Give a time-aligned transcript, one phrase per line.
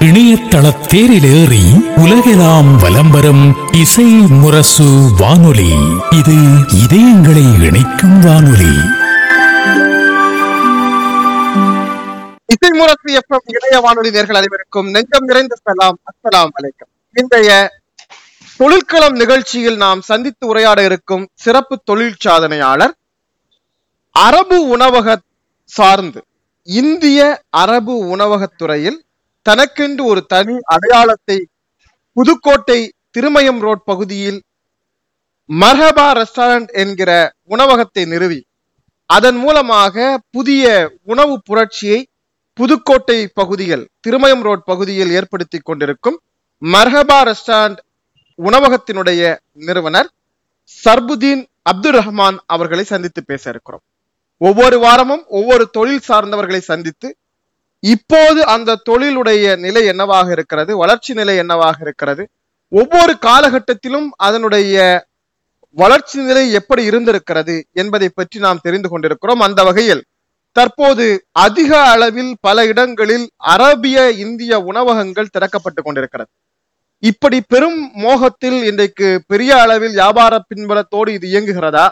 [0.00, 1.64] இணையதள தேரிலேறி
[1.96, 5.72] உலகெல்லாம் வலம் வரும் இசை முரசு வானொலி.
[6.10, 6.36] இது
[6.84, 8.72] இதயங்களை இணைக்கும் வானொலி.
[12.46, 15.98] இசை முரசு எஃப்எம் இணைய வானொலி நேர்கள் அனைவருக்கும் நெஞ்சம் நிறைந்த சலாம்.
[16.04, 16.92] அஸ்லாம் அலைக்கும்.
[17.14, 17.70] இன்றைய
[18.58, 22.92] தொழிற்களம் நிகழ்ச்சியில் நாம் சந்தித்து உரையாட இருக்கும் சிறப்பு தொழில் சாதனையாளர்
[24.10, 25.20] அரபு உணவக
[25.64, 26.24] சார்ந்து
[26.68, 27.20] இந்திய
[27.62, 28.98] அரபு உணவகத்துறையில்
[29.46, 31.36] தனக்கென்று ஒரு தனி அடையாளத்தை
[32.16, 32.78] புதுக்கோட்டை
[33.16, 34.38] திருமயம் ரோட் பகுதியில்
[35.50, 37.10] மர்ஹபா ரெஸ்டாரண்ட் என்கிற
[37.54, 38.40] உணவகத்தை நிறுவி.
[39.10, 40.64] அதன் மூலமாக புதிய
[41.02, 42.00] உணவு புரட்சியை
[42.58, 46.18] புதுக்கோட்டை பகுதியில் திருமயம் ரோட் பகுதியில் ஏற்படுத்தி கொண்டிருக்கும்
[46.62, 47.80] மர்ஹபா ரெஸ்டாரண்ட்
[48.38, 49.22] உணவகத்தினுடைய
[49.68, 50.08] நிறுவனர்
[50.84, 53.84] சர்புதீன் அப்துல் ரஹ்மான் அவர்களை சந்தித்து பேச இருக்கிறோம்.
[54.40, 57.08] ஒவ்வொரு வாரமும் ஒவ்வொரு தொழில் சார்ந்தவர்களை சந்தித்து
[57.82, 62.28] இப்போது அந்த தொழிலுடைய நிலை என்னவாக இருக்கிறது வளர்ச்சி நிலை என்னவாக இருக்கிறது
[62.68, 65.06] ஒவ்வொரு காலகட்டத்திலும் அதனுடைய
[65.70, 69.40] வளர்ச்சி நிலை எப்படி இருந்திருக்கிறது என்பதை பற்றி நாம் தெரிந்து கொண்டிருக்கிறோம்.
[69.40, 70.02] அந்த வகையில்
[70.52, 76.30] தற்போது அதிக அளவில் பல இடங்களில் அரபிய இந்திய உணவகங்கள் திறக்கப்பட்டு கொண்டிருக்கிறது.
[77.02, 81.86] இப்படி பெரும் மோகத்தில் இன்றைக்கு பெரிய அளவில் வியாபார பின்புலத்தோடு இது இயங்குகிறதா?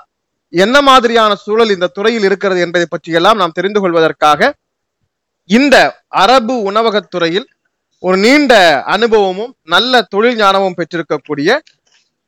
[0.52, 4.50] என்ன மாதிரியான சூழல் இந்த துறையில் இருக்கிறது என்பதை பற்றியெல்லாம் நாம் தெரிந்து கொள்வதற்காக
[5.50, 5.76] இந்த
[6.08, 7.46] அரபு உணவகத்துறையில்
[8.02, 8.54] ஒரு நீண்ட
[8.94, 11.50] அனுபவமும் நல்ல தொழில் ஞானமும் பெற்றிருக்கக்கூடிய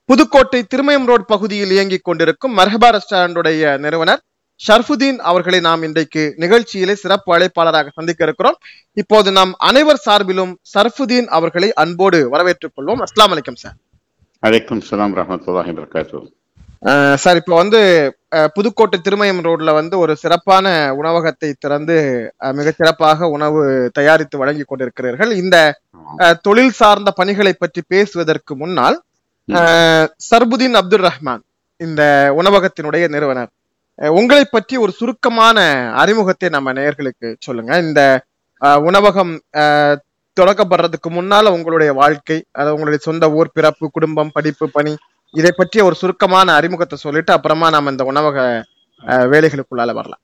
[0.08, 4.22] புதுக்கோட்டை திருமயம் ரோட் பகுதியில் இயங்கிக் கொண்டிருக்கும் மர்ஹபா ரெஸ்டாரண்டுடைய நிறுவனர்
[4.60, 8.56] ஷர்ஃபுதீன் அவர்களை நாம் இன்றைக்கு நிகழ்ச்சியிலே சிறப்பு அழைப்பாளராக சந்திக்க இருக்கிறோம்.
[8.92, 13.02] இப்போது நாம் அனைவர் சார்பிலும் ஷர்ஃபுதீன் அவர்களை அன்போடு வரவேற்றுக் கொள்வோம்.
[13.06, 13.76] அஸ்லாம் வலைக்கம் சார்.
[14.42, 16.18] அலைக்கும் சலாம் ரஹமத்துல்லாஹி வரகாத்து
[17.16, 17.80] சார் இப்போ வந்து
[18.56, 21.94] புதுக்கோட்டை திருமயம் ரோட்ல வந்து ஒரு சிறப்பான உணவகத்தை திறந்து
[22.54, 23.60] மிக சிறப்பாக உணவு
[23.92, 25.32] தயாரித்து வழங்கி கொண்டிருக்கிறீர்கள்.
[25.42, 25.56] இந்த
[26.42, 28.96] தொழில் சார்ந்த பணிகளை பற்றி பேசுவதற்கு முன்னால்
[30.28, 31.42] சர்புதீன் அப்துல் ரஹ்மான்
[31.80, 32.02] இந்த
[32.38, 33.50] உணவகத்தினுடைய நிறுவனர்.
[33.98, 35.58] அஹ், உங்களை பற்றி ஒரு சுருக்கமான
[35.96, 37.72] அறிமுகத்தை நம்ம நேயர்களுக்கு சொல்லுங்க.
[37.84, 38.02] இந்த
[38.84, 39.32] உணவகம்
[40.36, 44.92] தொடக்கப்படுறதுக்கு முன்னால உங்களுடைய வாழ்க்கை அது உங்களுடைய சொந்த ஊர் பிறப்பு குடும்பம் படிப்பு பணி
[45.34, 48.38] இதை பற்றிய ஒரு சுருக்கமான அறிமுகத்தை சொல்லிட்டு அப்புறமா நம்ம இந்த உணவக
[49.32, 50.22] வேலைகளுக்குள்ளால வரலாம்.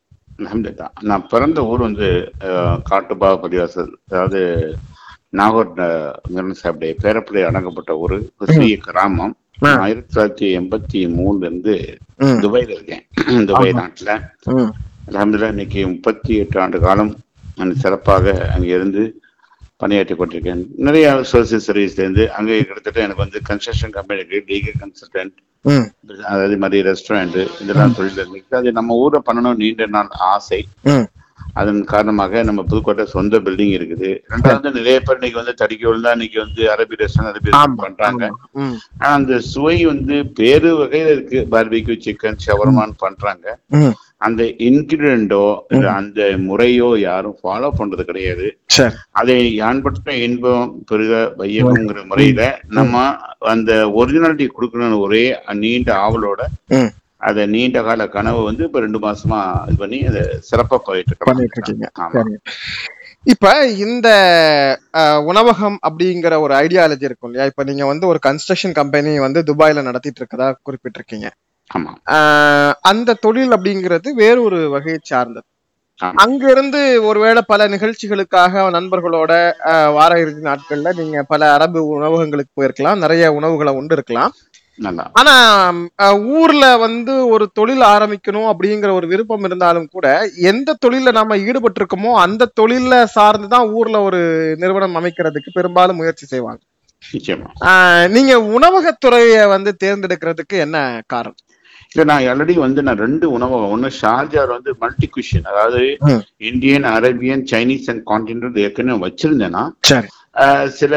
[1.09, 2.09] நான் பிறந்த ஊர் வந்து
[2.91, 4.41] காட்டுபா பரிவாசல் அதாவது
[5.39, 5.71] நாகூர்
[6.35, 8.17] மிரன் சாஹிபுடைய பேரப்பிள்ளை அடங்கப்பட்ட ஒரு
[8.53, 9.35] சிறிய கிராமம்.
[9.85, 11.75] ஆயிரத்தி தொள்ளாயிரத்தி எண்பத்தி மூணுல இருந்து
[12.45, 13.05] துபாயில இருக்கேன்.
[13.51, 13.75] துபாய்.
[13.81, 14.11] நாட்டுல.
[14.55, 14.73] ம்,
[15.09, 17.13] அல்ஹம்துலில்லாஹ் இன்னைக்கு முப்பத்தி எட்டு ஆண்டு காலம்.
[17.83, 19.03] சிறப்பாக அங்க இருந்து
[19.85, 20.63] பணியாற்றி கொண்டிருக்கேன்.
[20.89, 25.37] நிறைய சோசியல் சர்வீஸ்ல இருந்து அங்கே கிட்டத்தட்ட எனக்கு வந்து கன்ஸ்ட்ரக்ஷன் கம்பெனிக்கு லீகல் கன்சல்டன்ட்
[26.31, 28.57] அதே மாதிரி ரெஸ்டாரண்ட் இதெல்லாம் தொழில் இருக்கு.
[28.61, 30.63] அது நம்ம ஊரை பண்ணணும் நீண்ட நாள் ஆசை.
[31.61, 34.11] அதன் காரணமாக நம்ம புதுக்கோட்டை சொந்த பில்டிங் இருக்குது.
[34.33, 38.25] ரெண்டாவது நிறைய பேர் இன்னைக்கு வந்து தடிக்க விழுந்தா இன்னைக்கு வந்து அரபி ரெஸ்டாரண்ட் அரபி பண்றாங்க.
[39.01, 41.41] ஆனா அந்த சுவை வந்து வேறு வகையில இருக்கு.
[41.55, 43.47] பார்பிக்யூ சிக்கன் ஷவர்மான் பண்றாங்க.
[44.27, 45.45] அந்த இன்கிரிடியண்டோ
[45.95, 48.47] அந்த முறையோ யாரும் ஃபாலோ பண்றது கிடையாது.
[49.21, 52.43] அதை யான்பட்ட இன்பம் பெருக வையகம்ங்கிற முறையில
[52.79, 53.05] நம்ம
[53.55, 55.25] அந்த ஒரிஜினாலிட்டி கொடுக்கணும்னு ஒரே
[55.65, 56.41] நீண்ட ஆவலோட
[57.29, 61.13] அதை நீண்ட கால கனவு வந்து இப்ப ரெண்டு மாசமா இது பண்ணி அதை சிறப்பா போயிட்டு
[61.55, 61.87] இருக்கீங்க.
[63.33, 63.53] இப்ப
[63.85, 64.09] இந்த
[65.31, 67.47] உணவகம் அப்படிங்கிற ஒரு ஐடியாலஜி இருக்கும் இல்லையா?
[67.51, 71.29] இப்ப நீங்க வந்து ஒரு கன்ஸ்ட்ரக்ஷன் கம்பெனி வந்து துபாயில நடத்திட்டு இருக்கதா குறிப்பிட்டிருக்கீங்க.
[72.91, 75.47] அந்த தொழில் அப்படிங்கிறது வேறு ஒரு வகையை சார்ந்தது.
[76.25, 79.33] அங்க இருந்து ஒருவேளை பல நிகழ்ச்சிகளுக்காக நண்பர்களோட
[79.97, 83.03] வார இறுதி நாட்கள்ல நீங்க பல அரபு உணவகங்களுக்கு போயிருக்கலாம்.
[83.05, 84.35] நிறைய உணவுகளை உண்டு இருக்கலாம்.
[85.21, 85.35] ஆனா
[86.39, 90.07] ஊர்ல வந்து ஒரு தொழில் ஆரம்பிக்கணும் அப்படிங்கிற ஒரு விருப்பம் இருந்தாலும் கூட
[90.53, 94.21] எந்த தொழில்ல நாம ஈடுபட்டிருக்கோமோ அந்த தொழில சார்ந்துதான் ஊர்ல ஒரு
[94.63, 96.63] நிறுவனம் அமைக்கிறதுக்கு பெரும்பாலும் முயற்சி செய்வாங்க.
[98.17, 100.77] நீங்க உணவகத்துறையை வந்து தேர்ந்தெடுக்கிறதுக்கு என்ன
[101.07, 101.41] காரணம்?
[101.95, 105.83] இல்ல நான் ஆல்ரெடி வந்து நான் ரெண்டு உணவகம் ஒண்ணு ஷார்ஜார் வந்து மல்டி குஷன் அதாவது.
[106.45, 109.63] Indian Arabian Chinese and continent ஏற்கனவே வச்சிருந்தேன்னா
[110.79, 110.95] சில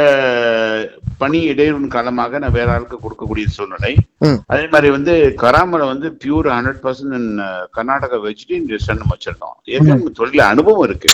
[1.22, 3.92] பணி இடையூறு காலமாக நான் வேற ஆளுக்கு கொடுக்கக்கூடிய சூழ்நிலை.
[4.51, 7.42] அதே மாதிரி வந்து கராமல வந்து pure hundred percent
[7.75, 11.10] Karnataka vegetarian restaurant வச்சிருந்தோம் ஏற்கனவே தொழில அனுபவம் இருக்கு.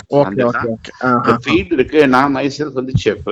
[1.44, 2.00] ஃபீல்டு இருக்கு.
[2.14, 3.30] நான் மைசெல்ஃப் வந்து செஃப்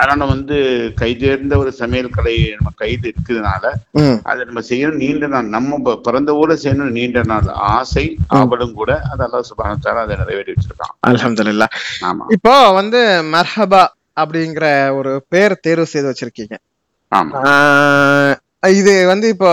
[0.00, 0.58] அதனால வந்து
[1.00, 3.64] கைதேர்ந்த ஒரு சமையல் கலை நம்ம கைது இருக்கிறதுனால
[4.30, 5.00] அதை நம்ம செய்யணும்.
[5.04, 8.06] நீண்ட நாள் நம்ம பிறந்த ஊரை செய்யணும் நீண்ட நாள் ஆசை
[8.40, 9.00] ஆவலும் கூட.
[9.12, 10.94] அதெல்லாம் சுபானத்தால அதை நிறைவேற்றி வச்சிருக்கான்.
[11.10, 11.74] அல்ஹம்துலில்லாஹ்.
[12.10, 12.24] ஆமா.
[12.38, 13.02] இப்போ வந்து
[13.34, 13.82] மர்ஹபா
[14.16, 14.66] அப்படிங்கிற
[14.96, 16.54] ஒரு பேர் தேர்வு செய்து வச்சிருக்கீங்க.
[18.74, 19.50] இது வந்து இப்போ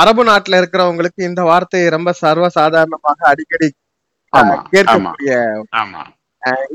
[0.00, 3.68] அரபு நாட்டுல இருக்கிறவங்களுக்கு இந்த வார்த்தை ரொம்ப சர்வ சாதாரணமாக அடிக்கடி
[4.72, 5.32] கேட்கக்கூடிய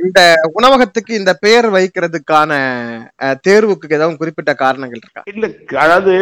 [0.02, 0.20] இந்த
[0.56, 2.52] உணவகத்துக்கு இந்த பெயர் வைக்கிறதுக்கான
[3.22, 5.22] அஹ், தேர்வுக்கு ஏதாவது குறிப்பிட்ட காரணங்கள் இருக்கா?
[5.32, 5.46] இல்ல
[5.80, 6.14] அதாவது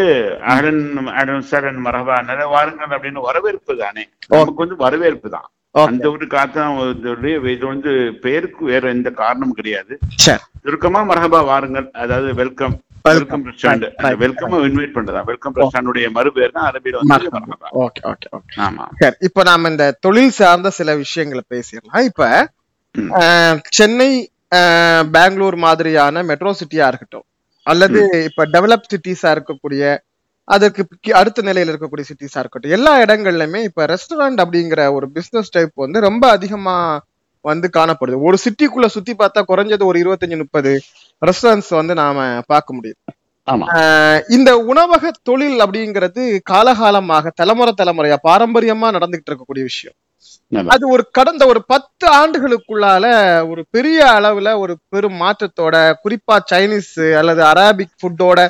[0.51, 0.81] அடன்
[1.21, 4.03] அடன் சரண் மரபா நிறைய வாருங்கள் அப்படின்னு வரவேற்பு தானே.
[4.33, 5.47] நமக்கு வந்து வரவேற்பு தான்.
[5.75, 6.77] அந்த ஒரு காத்தான்
[7.53, 7.91] இது வந்து
[8.23, 9.93] பேருக்கு வேற எந்த காரணமும் கிடையாது.
[10.25, 11.87] சரி சுருக்கமா மரஹபா வாருங்கள்.
[12.03, 12.75] அதாவது welcome.
[13.07, 15.21] Welcome restaurant welcome invite பண்றதா?
[15.29, 17.29] வெல்கம் ரெஸ்டாரண்டுடைய மறுபேர் தான் அரபியில வந்து
[17.83, 18.85] ஓகே ஓகே ஓகே ஆமா.
[19.01, 22.03] சரி இப்ப நாம இந்த தொழில் சார்ந்த சில விஷயங்களை பேசிடலாம்.
[22.09, 22.47] இப்ப
[23.79, 24.11] சென்னை
[25.15, 27.27] பெங்களூர் மாதிரியான மெட்ரோ சிட்டியா இருக்கட்டும்
[27.67, 27.99] அல்லது
[28.29, 29.83] இப்ப டெவலப் சிட்டிஸா இருக்கக்கூடிய
[30.49, 32.71] அதுக்கு கி- அடுத்த நிலையில இருக்கக்கூடிய சிட்டிஸா இருக்கட்டும்.
[32.71, 37.03] எல்லா இடங்கள்லயுமே இப்ப ரெஸ்டாரண்ட் அப்படிங்கிற ஒரு பிசினஸ் டைப் வந்து ரொம்ப அதிகமா
[37.41, 38.21] வந்து காணப்படுது.
[38.21, 40.81] ஒரு சிட்டிக்குள்ள சுத்தி பார்த்தா குறைஞ்சது ஒரு இருபத்தஞ்சு முப்பது
[41.25, 42.97] ரெஸ்டாரண்ட்ஸ் வந்து நாம பார்க்க முடியும்.
[44.29, 49.95] இந்த உணவக தொழில் அப்படிங்கிறது காலகாலமாக தலைமுறை தலைமுறையா பாரம்பரியமா நடந்துகிட்டு இருக்கக்கூடிய விஷயம்.
[50.67, 57.43] அது ஒரு கடந்த ஒரு பத்து ஆண்டுகளுக்குள்ளால ஒரு பெரிய அளவுல ஒரு பெரும் மாற்றத்தோட குறிப்பா சைனீஸ் அல்லது
[57.43, 58.47] அரபிக் ஃபுட்டோட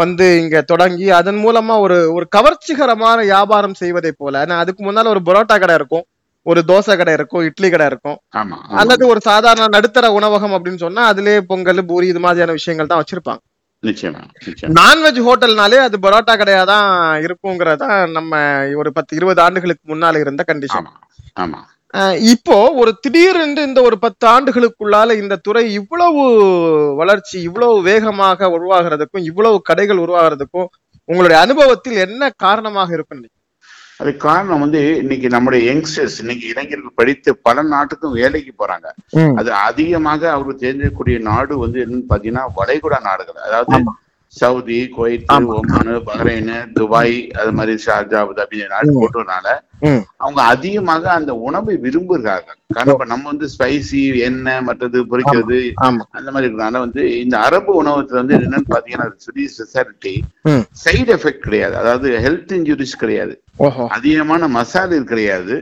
[0.00, 5.22] வந்து இங்க தொடங்கி அதன் மூலமா ஒரு ஒரு கவர்ச்சிகரமான வியாபாரம் செய்வதை போல ஏன்னா அதுக்கு முன்னால ஒரு
[5.28, 6.04] பரோட்டா கடை இருக்கும்
[6.46, 8.18] ஒரு தோசை கடை இருக்கும் இட்லி கடை இருக்கும்.
[8.80, 13.42] அல்லது ஒரு சாதாரண நடுத்தர உணவகம் அப்படின்னு சொன்னா அதுலயே பொங்கல் பூரி இது மாதிரியான விஷயங்கள் தான் வச்சிருப்பாங்க.
[14.78, 16.86] நான்வெஜ் ஹோட்டல்னாலே அது பரோட்டா கடையா தான்
[17.26, 18.32] இருக்குங்கிறதா நம்ம
[18.82, 20.88] ஒரு பத்து இருபது ஆண்டுகளுக்கு முன்னால இருந்த கண்டிஷன்
[22.32, 26.22] இப்போ ஒரு திடீரென்று இந்த ஒரு பத்து ஆண்டுகளுக்குள்ளால இந்த துறை இவ்வளவு
[26.96, 30.68] வளர்ச்சி இவ்வளவு வேகமாக உருவாகிறதுக்கும் இவ்வளவு கடைகள் உருவாகிறதுக்கும்
[31.04, 33.26] உங்களுடைய அனுபவத்தில் என்ன காரணமாக இருக்கும்
[34.00, 38.88] அது காரணம் வந்து இன்னைக்கு நம்முடைய யங்ஸ்டர்ஸ் இன்னைக்கு இளைஞர்கள் படித்து பல நாட்டுக்கும் வேலைக்கு போறாங்க.
[39.36, 43.40] அது அதிகமாக அவருக்கு தெரிஞ்சக்கூடிய நாடு வந்து என்னன்னு பாத்தீங்கன்னா வளைகுடா நாடுகள்.
[43.48, 43.78] அதாவது
[44.36, 45.24] Saudi Kuwait.
[45.58, 48.92] Oman Bahrain Dubai அது மாதிரி ஷார்ஜா அபுதாபி நாடு.
[49.00, 49.46] போட்டதுனால.
[50.22, 56.28] அவங்க அதிகமாக அந்த உணவை விரும்புகிறாங்க காரணம் இப்ப நம்ம வந்து ஸ்பைசி எண்ணெய் மற்றது பொரிக்கிறது ஆமா அந்த
[56.30, 60.14] மாதிரி இருக்கிறனால வந்து இந்த அரபு உணவகத்துல வந்து என்னன்னு பாத்தீங்கன்னா ஸ்பெஷாலிட்டி.
[60.84, 63.36] சைடு எஃபெக்ட் கிடையாது அதாவது ஹெல்த் இன்ஜுரிஸ் கிடையாது
[63.96, 65.54] அதிகமான மசாலா கிடையாது.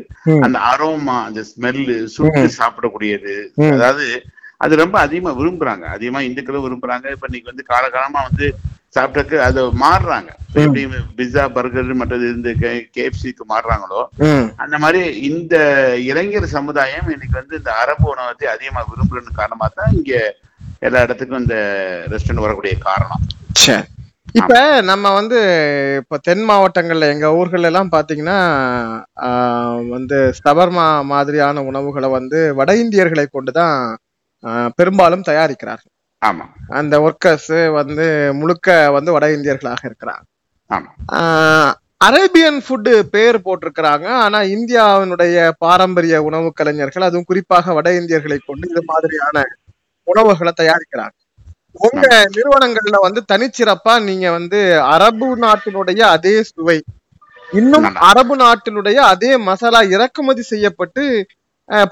[0.46, 3.36] அந்த அரோமா அந்த ஸ்மெல்லு சுட்டு சாப்பிடக்கூடியது.
[3.76, 4.06] அதாவது
[4.61, 5.85] அது ரொம்ப அதிகமா விரும்புறாங்க.
[5.94, 7.06] அதிகமா இந்துக்களும் விரும்புறாங்க.
[7.14, 8.47] இப்ப இன்னைக்கு வந்து காலகாலமா வந்து
[8.97, 10.31] சாப்பிட்டக்கு அதை மாறுறாங்க.
[10.58, 10.82] எப்படி
[11.17, 12.50] பிஸா பர்கர் மற்றது இந்த
[12.94, 14.03] கேஎஃப்சிக்கு மாறுறாங்களோ
[14.58, 15.55] அந்த மாதிரி இந்த
[16.06, 20.12] இளைஞர் சமுதாயம் இன்னைக்கு வந்து இந்த அரபு உணவத்தை அதிகமா விரும்புறன்னு காரணமா தான் இங்க
[20.82, 21.59] எல்லா இடத்துக்கும் இந்த
[22.12, 23.23] ரெஸ்டாரண்ட் வரக்கூடிய காரணம்.
[24.35, 24.55] இப்ப
[24.88, 25.38] நம்ம வந்து
[26.00, 28.38] இப்ப தென் மாவட்டங்கள்ல எங்க ஊர்கள்ல எல்லாம் பாத்தீங்கன்னா
[29.26, 33.79] ஆஹ், வந்து சபர்மா மாதிரியான உணவுகளை வந்து வட இந்தியர்களை கொண்டுதான்
[34.76, 35.93] பெரும்பாலும் தயாரிக்கிறார்கள்.
[36.22, 36.44] ஆமா.
[36.78, 38.06] அந்த ஒர்க்கர்ஸ் வந்து
[38.40, 40.25] முழுக்க வந்து வட இந்தியர்களாக இருக்கிறாங்க.
[42.00, 44.06] அரேபியன் ஃபுட்டு பேர் போட்டிருக்கிறாங்க.
[44.25, 49.44] ஆனா இந்தியாவினுடைய பாரம்பரிய உணவு கலைஞர்கள் அதுவும் குறிப்பாக வட இந்தியர்களை கொண்டு இது மாதிரியான
[50.06, 51.16] உணவுகளை தயாரிக்கிறாங்க.
[51.87, 54.60] உங்க நிறுவனங்கள்ல வந்து தனிச்சிறப்பா நீங்க வந்து
[54.94, 56.78] அரபு நாட்டினுடைய அதே சுவை
[57.52, 57.88] இன்னும்.
[58.10, 61.02] அரபு நாட்டினுடைய அதே மசாலா இறக்குமதி செய்யப்பட்டு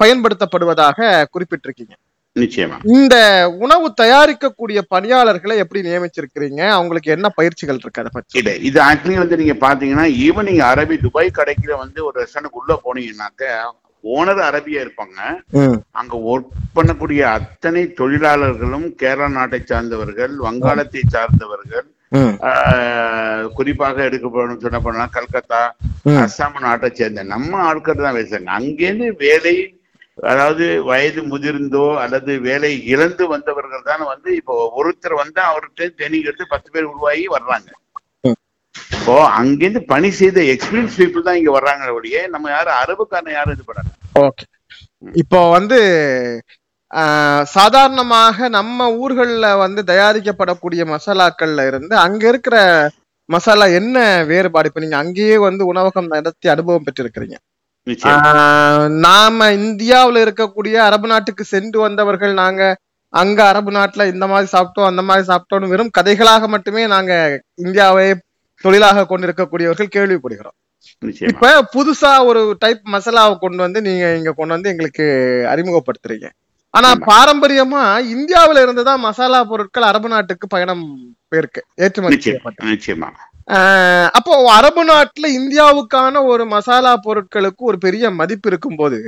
[0.00, 0.98] பயன்படுத்தப்படுவதாக
[1.34, 1.94] குறிப்பிட்டிருக்கீங்க.
[2.42, 2.76] நிச்சயமா.
[2.98, 3.16] இந்த
[3.64, 6.62] உணவு தயாரிக்கக்கூடிய பணியாளர்களை எப்படி நியமிச்சிருக்கிறீங்க?
[6.78, 10.96] அவங்களுக்கு என்ன பயிற்சிகள் இருக்கு அதை பற்றி இல்ல இது ஆக்சுவலி வந்து நீங்க பாத்தீங்கன்னா ஈவன் நீங்க அரபி
[11.04, 13.52] துபாய் கடைக்குல வந்து ஒரு ரெஸ்டாரண்ட் உள்ள போனீங்கன்னாக்க
[14.04, 15.18] ஓனர் அரபியா இருப்பாங்க.
[16.00, 21.86] அங்க ஒர்க் பண்ணக்கூடிய அத்தனை தொழிலாளர்களும் கேரளா நாட்டை சார்ந்தவர்கள் வங்காளத்தை சார்ந்தவர்கள்
[23.58, 25.62] குறிப்பாக எடுக்கப்படும் சொன்ன போனா கல்கத்தா.
[26.24, 28.50] அஸ்ஸாம் நாட்டை சேர்ந்த நம்ம ஆட்கள் தான் பேசுறாங்க.
[28.58, 29.54] அங்கேருந்து வேலை
[30.18, 36.52] அதாவது வயது முதிர்ந்தோ அல்லது வேலை இழந்து வந்தவர்கள் தான் வந்து இப்போ ஒருத்தர் வந்தா அவர்கிட்ட ட்ரைனிங் எடுத்து
[36.52, 37.68] பத்து பேர் உருவாகி வர்றாங்க.
[38.96, 43.64] இப்போ அங்கேருந்து பணி செய்த எக்ஸ்பீரியன்ஸ் பீப்புள் தான் இங்க வர்றாங்க ஒழிய நம்ம யாரும் அரபுக்காரன் யாரும் இது
[43.68, 43.90] பண்ணல.
[44.22, 44.44] ஓகே.
[45.14, 45.78] இப்போ வந்து
[46.90, 52.56] ஆஹ், சாதாரணமாக நம்ம ஊர்கள்ல வந்து தயாரிக்கப்படக்கூடிய மசாலாக்கள்ல இருந்து அங்க இருக்கிற
[53.28, 53.96] மசாலா என்ன
[54.30, 54.68] வேறுபாடு?
[54.70, 57.36] இப்ப நீங்க அங்கேயே வந்து உணவகம் நடத்தி அனுபவம் பெற்றிருக்கிறீங்க.
[58.88, 62.76] நாம இந்தியாவுல இருக்கக்கூடிய அரபு நாட்டுக்கு சென்று வந்தவர்கள் நாங்க
[63.08, 68.14] அங்க அரபு நாட்டுல இந்த மாதிரி சாப்பிட்டோம் அந்த மாதிரி சாப்பிட்டோம்னு வெறும் கதைகளாக மட்டுமே நாங்க இந்தியாவை
[68.60, 70.56] தொழிலாக கொண்டிருக்கக்கூடியவர்கள் கேள்விப்படுகிறோம்.
[71.06, 71.28] நிச்சயமா.
[71.28, 75.02] இப்ப புதுசா ஒரு டைப் மசாலாவை கொண்டு வந்து நீங்க இங்க கொண்டு வந்து எங்களுக்கு
[75.48, 76.28] அறிமுகப்படுத்துறீங்க.
[76.70, 76.90] ஆனா.
[76.94, 77.82] பாரம்பரியமா
[78.14, 83.14] இந்தியாவில இருந்துதான் மசாலா பொருட்கள் அரபு நாட்டுக்கு பயணம் போயிருக்கு ஏற்றுமதி நிச்சயம்.
[84.14, 88.98] அப்போ அரபு நாட்டுல இந்தியாவுக்கான ஒரு மசாலா பொருட்களுக்கு ஒரு பெரிய மதிப்பு இருக்கும்போது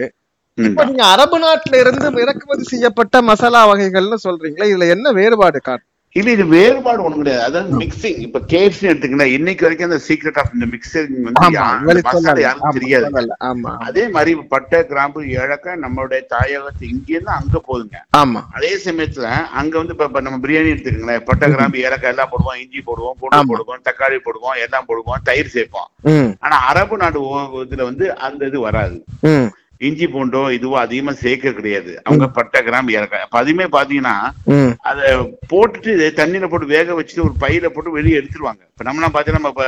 [0.58, 0.88] இப்ப ம்.
[0.88, 5.86] நீங்க அரபு நாட்டுல இருந்து இறக்குமதி செய்யப்பட்ட மசாலா வகைகள்னு சொல்றீங்களா இதுல என்ன வேறுபாடு காட்டு
[6.18, 7.44] இல்ல இது வேறுபாடு ஒண்ணும் கிடையாது.
[7.48, 11.56] அதாவது மிக்சிங் இப்ப கேஎஃப்சி எடுத்துக்கல இன்னைக்கு வரைக்கும் அந்த சீக்ரெட் ஆஃப் இந்த மிக்சிங் வந்து.
[11.56, 13.08] யாருக்கும் தெரியாது.
[13.88, 18.42] அதே மாதிரி பட்டை கிராம்பு ஏலக்காய் நம்மளுடைய தாயகத்து இங்கேருந்து அங்க போகுதுங்க ஆமா.
[18.58, 19.28] அதே சமயத்துல
[19.60, 21.26] அங்க வந்து இப்ப நம்ம பிரியாணி எடுத்துக்கங்களேன்.
[21.30, 22.58] பட்டை கிராம்பு ஏலக்காய் எல்லாம் போடுவோம்.
[22.64, 23.44] இஞ்சி போடுவோம் பூண்டு.
[23.52, 25.22] போடுவோம் தக்காளி போடுவோம் எல்லாம் போடுவோம்.
[25.30, 25.90] தயிர் சேர்ப்போம்.
[26.46, 27.20] ஆனா அரபு நாடு
[27.66, 28.98] இதுல வந்து அந்த இது வராது.
[29.80, 31.92] இஞ்சி பூண்டோ இதுவோ அதிகமா சேர்க்க கிடையாது.
[32.06, 32.60] அவங்க பட்டை
[33.24, 34.14] அப்ப அதுமே பாத்தீங்கன்னா
[34.90, 35.00] அத
[35.52, 38.62] போட்டுட்டு தண்ணியில போட்டு வேக வச்சுட்டு ஒரு பையில போட்டு வெளியே எடுத்துருவாங்க.
[38.72, 39.66] இப்ப நம்மலாம் பாத்தீங்கன்னா நம்ம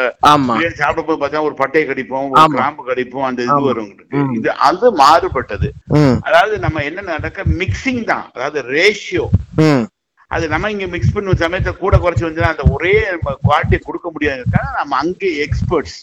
[0.81, 2.41] சாப்பிடும் போது பார்த்தா ஒரு பட்டையை கடிப்போம் ஒரு.
[2.57, 3.53] கிராம்பு கடிப்போம் அந்த இது.
[3.69, 3.93] வரும்.
[4.39, 5.69] இது அது மாறுபட்டது.
[6.29, 8.27] அதாவது நம்ம என்ன நடக்க மிக்சிங் தான்.
[8.37, 9.27] அதாவது ரேஷியோ
[10.31, 12.95] அது நம்ம இங்க மிக்ஸ் பண்ணும் சமயத்துல கூட குறைச்சு வந்து அந்த ஒரே
[13.45, 15.99] குவாலிட்டி கொடுக்க முடியாதுக்காக நம்ம அங்கே எக்ஸ்பர்ட்ஸ்.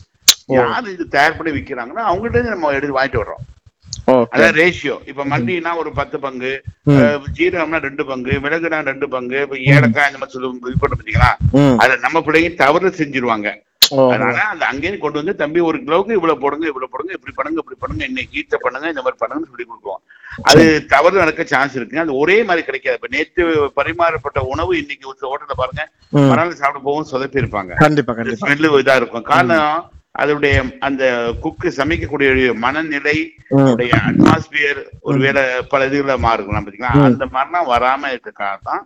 [0.55, 3.43] யார் இது தயார் பண்ணி விக்கிறாங்கன்னா அவங்கள்ட்ட இருந்து நம்ம எடுத்து வாங்கிட்டு வர்றோம்.
[4.07, 6.51] அதாவது ரேஷியோ இப்ப மல்லினா ஒரு பத்து பங்கு
[7.37, 11.77] ஜீரகம்னா ரெண்டு பங்கு மிளகுனா ரெண்டு பங்கு இப்ப ஏலக்காய் இந்த மாதிரி சொல்லுவோம் இது பண்ண பார்த்தீங்களா ம்.
[11.83, 13.47] அதை நம்ம பிள்ளைங்க தவறு செஞ்சிருவாங்க.
[14.05, 17.77] அதனால அந்த அங்கேயும் கொண்டு வந்து தம்பி ஒரு கிலோவுக்கு இவ்வளவு போடுங்க இவ்வளவு போடுங்க இப்படி பண்ணுங்க இப்படி
[17.81, 20.01] பண்ணுங்க இன்னைக்கு ஹீட்டை பண்ணுங்க இந்த மாதிரி பண்ணுங்கன்னு சொல்லி கொடுக்குவோம்
[20.47, 21.99] அது தவறு நடக்க சான்ஸ் இருக்கு.
[22.03, 22.97] அது ஒரே மாதிரி கிடைக்காது.
[22.99, 23.41] இப்ப நேத்து
[23.77, 25.83] பரிமாறப்பட்ட உணவு இன்னைக்கு ஒரு ஹோட்டல்ல பாருங்க
[26.13, 26.27] ம்.
[26.29, 27.73] மறுநாள் சாப்பிட போகும் சொதப்பி இருப்பாங்க
[28.41, 29.27] ஸ்மெல்லு இதா இருக்கும்.
[29.29, 29.77] காரணம்
[30.15, 30.55] அதனுடைய
[30.87, 31.03] அந்த
[31.43, 32.25] குக்கு சமைக்கக்கூடிய
[32.63, 33.15] மனநிலை.
[33.55, 35.43] அதனுடைய அட்மாஸ்பியர் ஒருவேளை
[35.73, 36.93] பல இதுல மாறுக்கலாம் பாத்தீங்களா.
[37.09, 38.83] அந்த மாதிரிலாம் வராம இருக்கக்காக தான்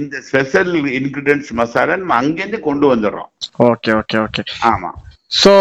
[0.00, 3.30] இந்த ஸ்பெஷல் இன்கிரிடியன்ஸ் மசாலா நம்ம அங்கேருந்து கொண்டு வந்துடுறோம்.
[3.70, 4.44] Okay okay okay.
[4.72, 4.90] ஆமா.
[5.40, 5.52] சோ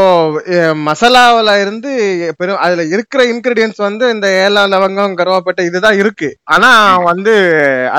[0.87, 1.91] மசாலாவுல இருந்து
[2.39, 6.29] பெரும் அதுல இருக்கிற இன்கிரிடியன்ஸ் வந்து இந்த ஏலம் லவங்கம் கருவாப்பட்டை இதுதான் இருக்கு.
[6.55, 6.71] ஆனா
[7.09, 7.33] வந்து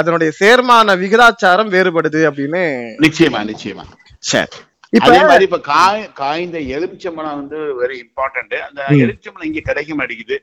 [0.01, 2.63] அதனுடைய சேர்மான விகிதாச்சாரம் வேறுபடுது அப்படின்னு
[3.07, 3.87] நிச்சயமா நிச்சயமா.
[4.33, 4.53] சரி.
[4.93, 10.41] அதே மாதிரி இப்ப காய் காய்ந்த எலுமிச்சம்பழம் வந்து வெரி இம்பார்ட்டன்ட் அந்த எலுமிச்சம்பழம் இங்க கிடைக்க மாட்டேங்குது.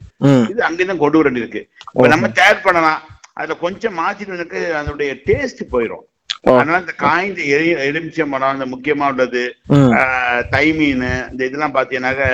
[0.49, 3.01] இது அங்கிருந்து கொண்டு வர வேண்டியிருக்கு இப்ப நம்ம தயார் பண்ணலாம்.
[3.33, 6.05] அதுல கொஞ்சம் மாத்திட்டு அதனுடைய டேஸ்ட் போயிடும்.
[6.51, 12.25] அதனால இந்த காய்ந்த எலி- எலுமிச்சம்பழம் அந்த முக்கியமா உள்ளது ம், ஆஹ், தை மீன் இந்த இதெல்லாம் பாத்தீங்கன்னாக்க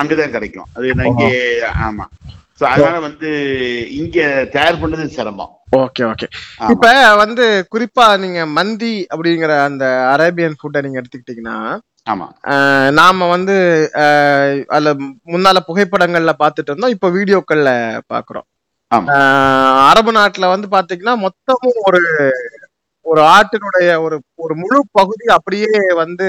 [0.00, 0.66] அங்கதான் கிடைக்கும்.
[0.74, 1.30] அது இங்கே
[1.82, 2.06] ஆமா.
[2.60, 3.30] சோ அதனால வந்து
[3.90, 5.52] இங்க தயார் பண்றது சிரமம்.
[5.72, 6.26] Okay okay.
[6.72, 6.86] இப்ப
[7.16, 11.56] வந்து குறிப்பா நீங்க மந்தி அப்படிங்கிற அந்த அரேபியன் ஃபுட்டை நீங்க எடுத்துக்கிட்டீங்கன்னா
[12.92, 13.54] நாம வந்து
[14.68, 14.90] அதுல
[15.32, 17.70] முன்னால புகைப்படங்கள்ல பார்த்துட்டு இருந்தோம் இப்ப வீடியோக்கள்ல
[18.12, 18.46] பாக்குறோம்.
[19.90, 22.00] அரபு நாட்டுல வந்து பாத்தீங்கன்னா மொத்தமும் ஒரு
[23.06, 26.26] ஒரு ஆட்டினுடைய ஒரு ஒரு முழு பகுதி அப்படியே வந்து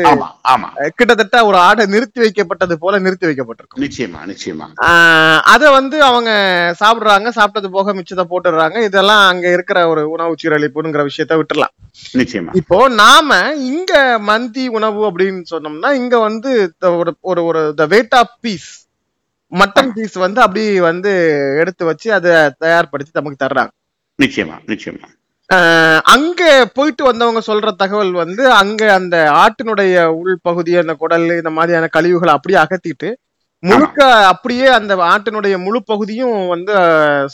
[0.97, 3.81] கிட்டத்தட்ட ஒரு ஆடை நிறுத்தி வைக்கப்பட்டது போல நிறுத்தி வைக்கப்பட்டிருக்கும்.
[3.83, 4.67] நிச்சயமா நிச்சயமா.
[5.53, 6.31] அத வந்து அவங்க
[6.81, 8.77] சாப்பிடுறாங்க சாப்பிட்டது போக மிச்சத்தை போட்டுடுறாங்க.
[8.87, 11.73] இதெல்லாம் அங்க இருக்கிற ஒரு உணவு சீரழிப்புங்கிற விஷயத்த விட்டுறலாம்
[12.21, 12.53] நிச்சயமா.
[12.61, 13.39] இப்போ நாம
[13.71, 13.93] இங்க
[14.29, 16.51] மந்தி உணவு அப்படின்னு சொன்னோம்னா இங்க வந்து
[17.31, 18.69] ஒரு ஒரு the weight of piece
[19.51, 21.11] mutton piece வந்து அப்படி வந்து
[21.61, 22.31] எடுத்து வச்சு அதை
[22.63, 23.71] தயார்படுத்தி நமக்கு தர்றாங்க.
[24.19, 25.07] நிச்சயமா நிச்சயமா.
[26.13, 26.41] அங்க
[26.75, 32.33] போயிட்டு வந்தவங்க சொல்ற தகவல் வந்து அங்க அந்த ஆட்டினுடைய உள் பகுதி அந்த குடல் இந்த மாதிரியான கழிவுகளை
[32.35, 33.09] அப்படியே அகத்திட்டு
[33.63, 36.73] முழுக்க அப்படியே அந்த ஆட்டினுடைய முழு பகுதியும் வந்து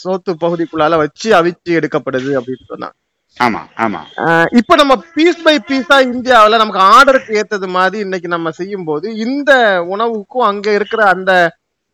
[0.02, 2.96] சோத்து பகுதிக்குள்ளால வச்சு அவிச்சு எடுக்கப்படுது அப்படின்னு சொன்னாங்க.
[3.36, 4.00] ஆமா ஆமா.
[4.24, 9.06] ஆஹ் இப்ப நம்ம பீஸ் பை பீஸா இந்தியாவுல நமக்கு ஆர்டருக்கு ஏத்தது மாதிரி இன்னைக்கு நம்ம செய்யும் போது
[9.24, 9.50] இந்த
[9.92, 11.32] உணவுக்கும் அங்க இருக்கிற அந்த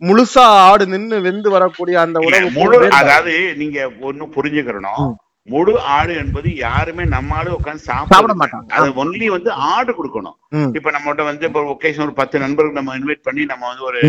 [0.02, 5.06] முழுசா ஆடு நின்னு வெந்து வரக்கூடிய அந்த உணவு அதாவது நீங்க ஒண்ணு புரிஞ்சுக்கிறணும்
[5.52, 8.70] முழு ஆடு என்பது யாருமே நம்ம ஆடு உட்கார்ந்து சாப்பிட மாட்டாங்க.
[8.78, 10.36] அது ஒன்லி வந்து ஆடு கொடுக்கணும்.
[10.78, 14.00] இப்ப நம்மகிட்ட வந்து இப்போ ஒகேஷன் ஒரு பத்து நண்பர்கள் நம்ம இன்வைட் பண்ணி நம்ம வந்து ஒரு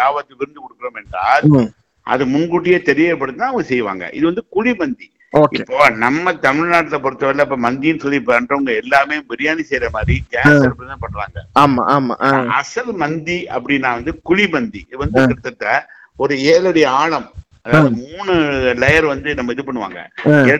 [0.00, 1.46] தாவத்து விருந்து கொடுக்குறோம் என்றால்.
[2.06, 4.04] அது முன்கூட்டியே தெரியப்படுத்தி அவங்க செய்வாங்க.
[4.18, 5.08] இது வந்து குழிமந்தி.
[5.58, 11.44] இப்போ நம்ம தமிழ்நாட்டுல பொறுத்தவரை இப்ப மந்தின்னு சொல்லி பண்றவங்க எல்லாமே பிரியாணி செய்யற மாதிரி கேஸ் தான் பண்றாங்க.
[11.62, 12.14] ஆமா ஆமா
[12.60, 14.80] அசல் மந்தி அப்படின்னா வந்து குழிமந்தி.
[14.88, 15.76] இது வந்து கிட்டத்தட்ட
[16.24, 17.28] ஒரு ஏழடி ஆழம்.
[17.66, 18.34] அதாவது மூணு
[18.80, 19.98] லேயர் வந்து நம்ம இது பண்ணுவாங்க.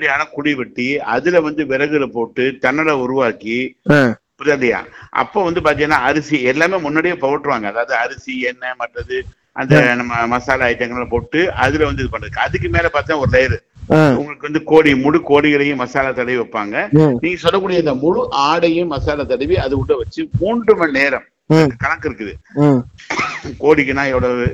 [0.09, 3.59] ஆழம் குழி வெட்டி அதுல வந்து விறகுல போட்டு தன்னலை உருவாக்கி
[3.91, 4.81] ஆஹ் புரியாதையா?
[5.23, 9.19] அப்போ வந்து பாத்தீங்கன்னா அரிசி எல்லாமே முன்னாடியே போட்டுருவாங்க அதாவது அரிசி எண்ணெய் மற்றது
[9.57, 13.59] அந்த நம்ம மசாலா ஐட்டங்கள் போட்டு அதுல வந்து இது பண்றது அதுக்கு மேல பார்த்தா ஒரு லேயர்
[14.17, 16.75] உங்களுக்கு வந்து கோழி முழு கோழிகளையும் மசாலா தடவி வைப்பாங்க.
[17.23, 21.25] நீங்க சொல்லக்கூடிய இந்த முழு ஆடையும் மசாலா தடவி அது உள்ள வச்சு மூன்று மணி நேரம்.
[21.77, 22.81] கணக்கு இருக்குது ம்.
[23.61, 24.45] கோழிக்குனா எவ்வளவு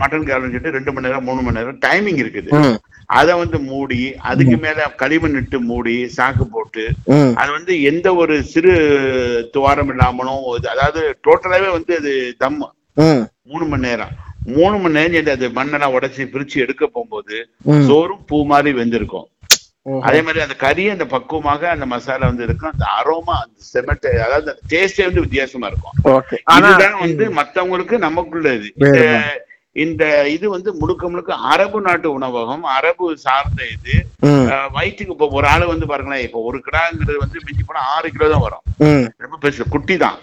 [0.00, 2.50] மட்டன் கேரளம் சொல்லிட்டு ரெண்டு மணி நேரம் மூணு மணி நேரம் டைமிங் இருக்குது.
[3.10, 3.98] அதை வந்து மூடி
[4.30, 6.84] அதுக்கு மேல களிமண் இட்டு மூடி சாக்கு போட்டு.
[7.34, 8.72] அது வந்து எந்த ஒரு சிறு
[9.50, 12.58] துவாரம் இல்லாமலும் அதாவது டோட்டலாவே வந்து அது தம்.
[13.42, 14.14] மூணு மணி நேரம்
[14.56, 17.36] மூணு மணி நேரம் அது மண்ணெல்லாம் உடைச்சு பிரிச்சு எடுக்க போகும்போது.
[17.86, 19.26] சோறும் பூ மாதிரி வெந்திருக்கும்.
[20.08, 22.72] அதே மாதிரி அந்த கறி அந்த பக்குவமாக அந்த மசாலா வந்து இருக்கும்.
[22.74, 25.96] அந்த அரோமா அந்த செமெண்ட் அதாவது அந்த டேஸ்டே வந்து வித்தியாசமா இருக்கும்.
[26.56, 28.70] இதுதான் வந்து மத்தவங்களுக்கு நமக்குள்ள இது
[29.78, 33.94] இந்த- இது வந்து முழுக்க முழுக்க அரபு நாட்டு உணவகம் அரபு சார்ந்த இது.
[34.72, 38.40] வயிற்றுக்கு இப்போ ஒரு ஆளு வந்து பாருங்களேன் இப்போ ஒரு கிடாங்கிறது வந்து மிஞ்சி போனா ஆறு கிலோ தான்
[38.40, 38.64] வரும்.
[39.16, 40.18] ரொம்ப பெருசு குட்டி தான்.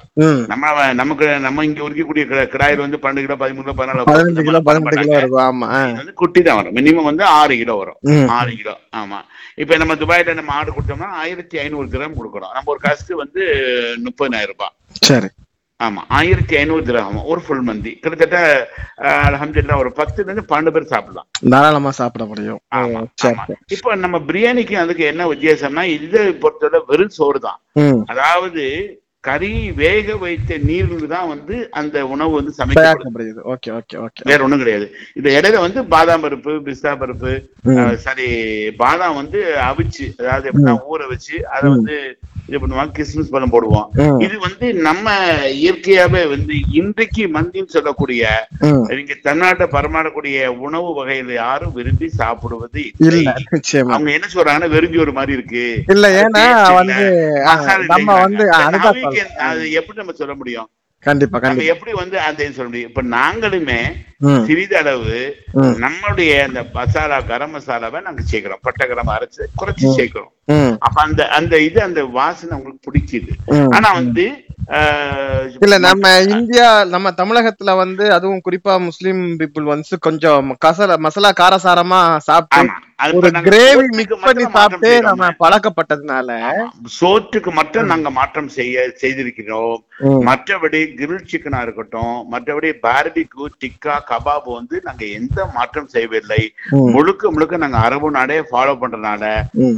[0.48, 5.00] நம்ம நமக்கு நம்ம இங்க உரிக்கக்கூடிய கிடா- கிடாயில் வந்து பன்னெண்டு கிலோ பதிமூணு கிலோ பதினாலு கிலோ பதினெட்டு
[5.02, 5.68] கிலோ இருக்கும் ஆமா.
[5.96, 6.76] வந்து குட்டி தான் வரும்.
[6.76, 8.30] மினிமம் வந்து ஆறு கிலோ வரும்.
[8.30, 9.20] ஆறு கிலோ ஆமா.
[9.56, 12.54] இப்ப நம்ம துபாயில நம்ம ஆர்டர் கொடுத்தோம்னா ஆயிரத்தி ஐநூறு கிராம் கொடுக்குறோம்.
[12.54, 13.42] நம்ம ஒரு காசுக்கு வந்து
[14.04, 14.74] முப்பதாயிரம் ரூபாய்.
[15.02, 15.28] சரி.
[15.80, 17.92] ஆமா ஆயிரத்தி ஐநூறு திரகம் ஒரு ஃபுல் மந்தி.
[18.02, 18.38] கிட்டத்தட்ட
[19.28, 21.28] அலமதுல்லா ஒரு பத்துல இருந்து பன்னெண்டு பேர் சாப்பிடலாம்.
[21.54, 22.60] தாராளமா சாப்பிட முடியும்.
[23.76, 27.60] இப்போ நம்ம பிரியாணிக்கு அதுக்கு என்ன வித்தியாசம்னா இதை பொறுத்தவரை வெறும் சோறு தான்.
[28.14, 28.64] அதாவது
[29.28, 29.52] கறி
[29.82, 33.40] வேக வைத்த நீரில் தான் வந்து அந்த உணவு வந்து சமைக்கப்படுது.
[33.54, 34.22] Okay okay okay.
[34.30, 34.88] வேற ஒண்ணும் கிடையாது.
[35.18, 37.32] இந்த இடையில வந்து பாதாம் பருப்பு பிஸ்தா பருப்பு
[38.06, 38.28] சாரி
[38.84, 39.40] பாதாம் வந்து
[39.70, 41.98] அவிச்சு அதாவது எப்படின்னா ஊற வச்சு அதை வந்து
[42.48, 43.88] இது பண்ணுவாங்க கிறிஸ்மஸ் பழம் போடுவோம்.
[44.26, 45.14] இது வந்து நம்ம
[45.64, 48.24] இயற்கையாவே வந்து இன்றைக்கு மந்தின்னு சொல்லக்கூடிய.
[48.98, 52.84] நீங்க தமிழ்நாட்டை பரமாறக்கூடிய உணவு வகையில யாரும் விரும்பி சாப்பிடுவது
[53.94, 55.66] அவங்க என்ன சொல்றாங்கன்னா வெறுஞ்சி ஒரு மாதிரி இருக்கு.
[55.96, 56.46] இல்ல ஏன்னா
[56.82, 57.08] வந்து.
[59.50, 60.70] அது எப்படி நம்ம சொல்ல முடியும்?
[61.08, 62.90] கண்டிப்பா நம்ம எப்படி வந்து அந்த சொல்ல முடியும்?
[62.92, 63.80] இப்ப நாங்களுமே
[64.48, 65.20] சிறிதளவு
[65.84, 68.62] நம்மளுடைய அந்த மசாலா கரம் மசாலாவை நாங்க சேர்க்கிறோம்.
[68.68, 70.32] பட்டை கரம் அரைச்சு குறைச்சு சேர்க்கிறோம்.
[70.86, 73.32] அப்ப அந்த அந்த இது அந்த வாசனை உங்களுக்கு பிடிக்குது.
[73.78, 74.26] ஆனா வந்து
[75.60, 80.34] இல்ல நம்ம இந்தியா நம்ம தமிழகத்துல வந்து அதுவும் குறிப்பா முஸ்லிம் பீப்புள் வந்து கொஞ்சம்
[80.66, 82.62] கசல மசாலா காரசாரமா சாப்பிட்டு
[83.18, 84.90] ஒரு கிரேவி மிக்ஸ் பண்ணி சாப்பிட்டு.
[85.08, 86.30] நம்ம பழக்கப்பட்டதுனால.
[86.98, 89.76] சோற்றுக்கு மட்டும் நாங்க மாற்றம் செய்ய செய்திருக்கிறோம்
[90.28, 96.42] மற்றபடி கிரில் சிக்கனா இருக்கட்டும் மற்றபடி பார்பிக்யூ டிக்கா கபாப் வந்து நாங்க எந்த மாற்றம் செய்யவில்லை
[96.94, 99.24] முழுக்க முழுக்க நாங்க அரபு நாடே ஃபாலோ பண்றதுனால.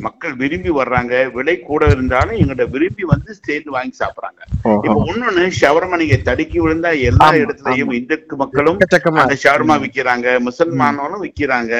[0.07, 1.03] மக்கள் விரும்பி வர்றாங்க
[1.35, 4.41] விலை கூட இருந்தாலும் எங்கள்ட்ட விரும்பி வந்து சேர்ந்து வாங்கி சாப்பிடுறாங்க.
[4.77, 8.77] இப்ப இன்னொன்னு ஷவர்மா நீங்க தடுக்கி விழுந்தா எல்லா இடத்துலயும் இந்து மக்களும்
[9.17, 11.73] அந்த ஷவர்மா விக்கிறாங்க முசல்மானும் விக்கிறாங்க.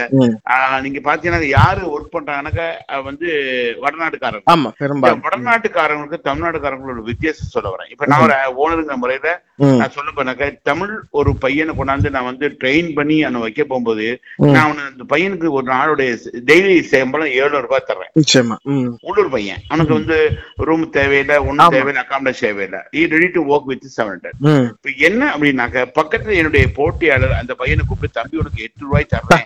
[0.81, 3.27] நீங்க பாத்தீங்கன்னா யாரு ஒர்க் பண்றாங்கன்னாக்க அஹ் வந்து
[3.81, 4.45] வடநாட்டுக்காரங்க.
[5.25, 7.89] வடநாட்டுக்காரங்களுக்கு தமிழ்நாட்டுக்காரங்களோட வித்தியாசம் சொல்ல வரேன்.
[7.89, 9.29] இப்ப நான் ஒரு ஓனருங்கிற முறையில
[9.59, 14.07] நான் சொல்ல போனாக்க தமிழ் ஒரு பையனை கொண்டாந்து நான் வந்து ட்ரெயின் பண்ணி அவனை வைக்க போகும்போது.
[14.45, 16.09] நான் அவனு அந்த பையனுக்கு ஒரு நாளுடைய
[16.49, 18.11] டெய்லி சம்பளம் ஏழுநூறு ரூபாய் தர்றேன்
[19.07, 19.61] உள்ளூர் பையன்.
[19.67, 20.17] அவனுக்கு வந்து
[20.67, 21.67] ரூம் தேவையில்லை ஆமா.
[21.69, 22.81] தேவையில்லை அக்காமடேஷன் தேவையில்லை.
[22.95, 24.37] ஈ ready to work with seven hundred.
[24.69, 29.45] இப்ப என்ன அப்படின்னாக்க பக்கத்துல என்னுடைய போட்டியாளர் அந்த பையனை கூப்பிட்டு தம்பி உனக்கு எட்டு ரூபாய் தர்றேன்.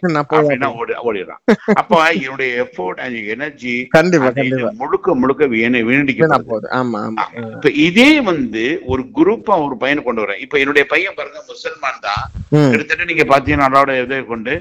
[0.81, 1.41] ஓடி ஓடிடுறான்.
[1.73, 3.75] அப்ப என்னுடைய எஃபோர்ட் அண்ட் எனர்ஜி
[4.81, 6.67] முழுக்க முழுக்க வீண வீணா வீணடிக்கப்படுது போகுது.
[6.79, 7.25] ஆமா ஆமா.
[7.55, 12.23] இப்ப இதே வந்து ஒரு குரூப்பா ஒரு பையனை கொண்டு வரேன் இப்ப என்னுடைய பையன் பாருங்க முசல்மான் தான்.
[12.71, 14.53] கிட்டத்தட்ட நீங்க பாத்தீங்கன்னா அதோட இதை கொண்டு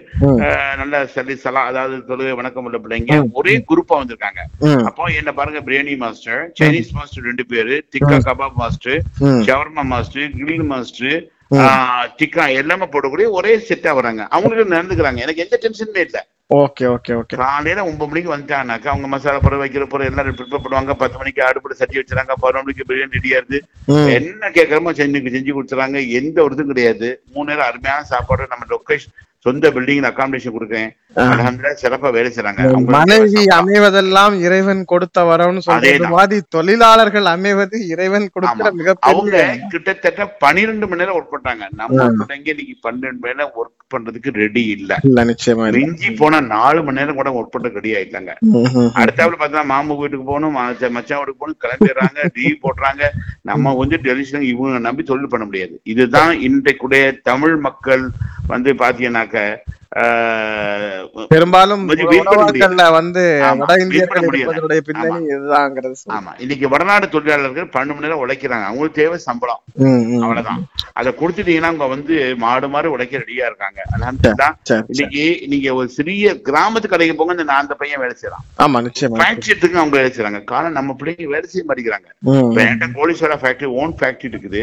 [0.81, 4.40] நல்ல சலி சலா அதாவது தொழுகை வணக்கம் உள்ள பிள்ளைங்க ஒரே குரூப்பா வந்திருக்காங்க.
[4.88, 8.98] அப்போ என்ன பாருங்க பிரியாணி மாஸ்டர் சைனீஸ் மாஸ்டர் ரெண்டு பேரு tikka kebab master.
[9.48, 11.18] Shawarma master grill master
[12.21, 14.27] tikka எல்லாமே போடக்கூடிய ஒரே செட்டா வராங்க.
[14.31, 15.17] அவங்களுக்கு நடந்துக்கிறாங்க.
[15.17, 16.27] எனக்கு எந்த டென்ஷனுமே இல்ல.
[16.51, 17.37] Okay okay okay.
[17.37, 20.95] காலையில ஒன்பது மணிக்கு வந்துட்டாங்கனாக்கா அவங்க மசாலா பொருள் வைக்கிற பொருள் எல்லாம் ப்ரிப்பேர் பண்ணுவாங்க.
[20.95, 22.35] பத்து மணிக்கு அடுப்புல சட்டி வச்சுறாங்க.
[22.41, 23.41] பதினொரு மணிக்கு பிரியாணி ரெடியா
[23.87, 26.09] ம், என்ன கேட்கறமோ செஞ்சு செஞ்சு கொடுத்துறாங்க.
[26.11, 27.23] எந்த ஒரு இதுவும் கிடையாது.
[27.35, 28.47] மூணு நேரம் அருமையான சாப்பாடு.
[28.51, 30.88] நம்ம லொகேஷன் சொந்த பில்டிங் அகாமடேஷன் கொடுக்கறேன்.
[31.83, 32.85] சிறப்பா வேலை செய்றாங்க.
[32.87, 33.44] மனைவி.
[33.59, 36.09] அமைவதெல்லாம் இறைவன் கொடுத்த வரம்னு சொல்றது.
[36.09, 38.74] மாதிரி தொழிலாளர்கள் அமைவது இறைவன் கொடுக்கிற ஆமா.
[38.74, 41.68] மிகப்பெரிய அவங்க கிட்டத்தட்ட பன்னிரெண்டு மணி நேரம் ஒர்க் பண்றாங்க.
[41.76, 42.03] நம்ம
[42.35, 44.98] இன்னைக்கு பன்னெண்டு மணி நேரம் ஒர்க் பண்றதுக்கு ரெடி இல்ல.
[45.05, 48.31] நிச்சயமா மிஞ்சி போனா நாலு மணி நேரம் கூட ஒர்க் பண்றதுக்கு ரெடி ஆயிட்டாங்க.
[49.00, 53.03] அடுத்தாப்புல பார்த்தா மாமா வீட்டுக்கு போகணும் மச்ச- மச்சான் வீட்டுக்கு போகணும் கிளம்பிடுறாங்க லீவ் போடுறாங்க.
[53.42, 55.81] நம்ம வந்து டெலிஷன் இவங்க நம்பி தொழில் பண்ண முடியாது.
[55.85, 58.05] இதுதான் இன்றைக்குடைய தமிழ் மக்கள்
[58.46, 59.30] வந்து பாத்தீங்கன்னாக்க
[60.01, 60.99] ஆஹ்,
[61.31, 62.03] பெரும்பாலும் வந்து
[63.47, 63.64] ஆமா,
[64.51, 65.97] வட பின்னணி இதுதாங்கிறது
[66.45, 68.66] இன்னைக்கு வடநாடு தொழிலாளர்கள் பன்னெண்டு மணி நேரம் உழைக்கிறாங்க.
[68.69, 69.61] அவங்களுக்கு தேவை சம்பளம்.
[70.21, 70.61] அவ்வளவுதான்.
[70.95, 73.81] அதை கொடுத்துட்டீங்கன்னா அவங்க வந்து மாடு மாடு உழைக்க ரெடியா இருக்காங்க.
[74.71, 74.85] சரி.
[74.93, 76.16] இன்னைக்கு நீங்க ஒரு சிறிய
[76.49, 80.43] கிராமத்து கடைக்கு போங்க இந்த நான் அந்த பையன் வேலை செய்யறான் ஆமா நிச்சயமா ஃபேக்டரிக்கு அவங்க வேலை செய்யறாங்க
[80.47, 82.09] காரணம் நம்ம பிள்ளைங்க வேலை செய்ய மாட்டேங்கிறாங்க.
[82.62, 84.62] என்கிட்ட கோலீஸ்வரா ஃபேக்டரி ஓன் ஃபேக்டரி இருக்குது.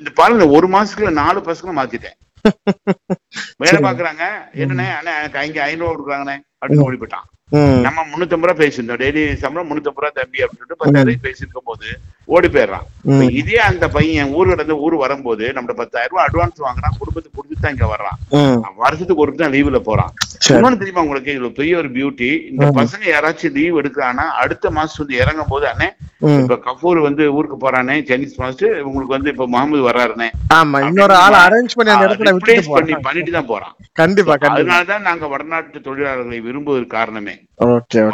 [0.00, 2.18] இந்த பாருங்க ஒரு மாசத்துக்குள்ள நாலு பசங்க மாத்திட்டேன்.
[3.62, 4.24] வேலை பாக்குறாங்க
[4.62, 7.28] என்னண்ணே அண்ணே எனக்கு அங்க ஐநூறு கொடுக்குறாங்கண்ணே அப்படின்னு ஓடி போயிட்டான்
[7.86, 11.88] நம்ம முன்னூத்தம்பது ரூபா பேசியிருந்தோம் டெய்லி சம்பளம் முன்னூத்தம்பது ரூபா தம்பி அப்படின்னு பத்தாயிரம் பேசியிருக்கும் போது
[12.34, 12.86] ஓடி போயிடுறான்.
[13.40, 17.74] இதே அந்த பையன் ஊர் கடந்து ஊர் வரும்போது நம்ம பத்தாயிரம் ரூபாய் அட்வான்ஸ் வாங்குறான் குடும்பத்துக்கு கொடுத்துட்டு தான்
[17.76, 18.18] இங்க வர்றான்.
[18.84, 20.12] வருஷத்துக்கு ஒரு தான் லீவ்ல போறான்.
[20.54, 21.34] இன்னொன்னு தெரியுமா உங்களுக்கு?
[21.36, 22.70] இதுல பெரிய ஒரு பியூட்டி இந்த.
[22.80, 25.88] பசங்க யாராச்சும் லீவ் எடுக்கிறான்னா அடுத்த மாசம் வந்து இறங்கும் போது அண்ணே.
[26.40, 30.28] இப்ப கபூர் வந்து ஊருக்கு போறானே சைனீஸ் மாஸ்டர் உங்களுக்கு வந்து இப்ப முகமது வர்றாருனே.
[30.58, 33.74] ஆமா இன்னொரு ஆள் அரேஞ்ச் பண்ணி அந்த இடத்துல ரிப்ளேஸ் பண்ணி பண்ணிட்டு தான் போறான்.
[33.92, 37.34] கண்டிப்பா அதனாலதான் நாங்க வடநாட்டு தொழிலாளர்களை விரும்புவதற்கு காரணமே.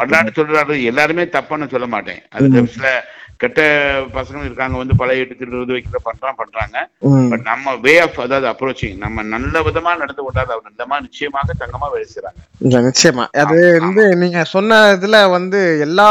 [0.01, 2.21] வடநாட்டு தொழிலாளர்கள் எல்லாருமே தப்பான்னு சொல்ல மாட்டேன்.
[2.35, 2.47] அது
[2.77, 2.87] சில
[3.41, 3.61] கெட்ட
[4.15, 6.77] பசங்க இருக்காங்க வந்து பழைய எடுத்து இருபது வைக்கிற பண்றான் பண்றாங்க.
[7.31, 11.89] பட் நம்ம வே ஆஃப் அதாவது அப்ரோச்சிங் நம்ம நல்ல விதமா நடந்து கொண்டால் அவர் நல்லமா நிச்சயமாக தங்கமா
[11.93, 12.39] வேலை செய்றாங்க.
[12.61, 13.25] இல்ல, நிச்சயமா.
[13.43, 16.09] அது வந்து நீங்க சொன்ன இதுல வந்து எல்லா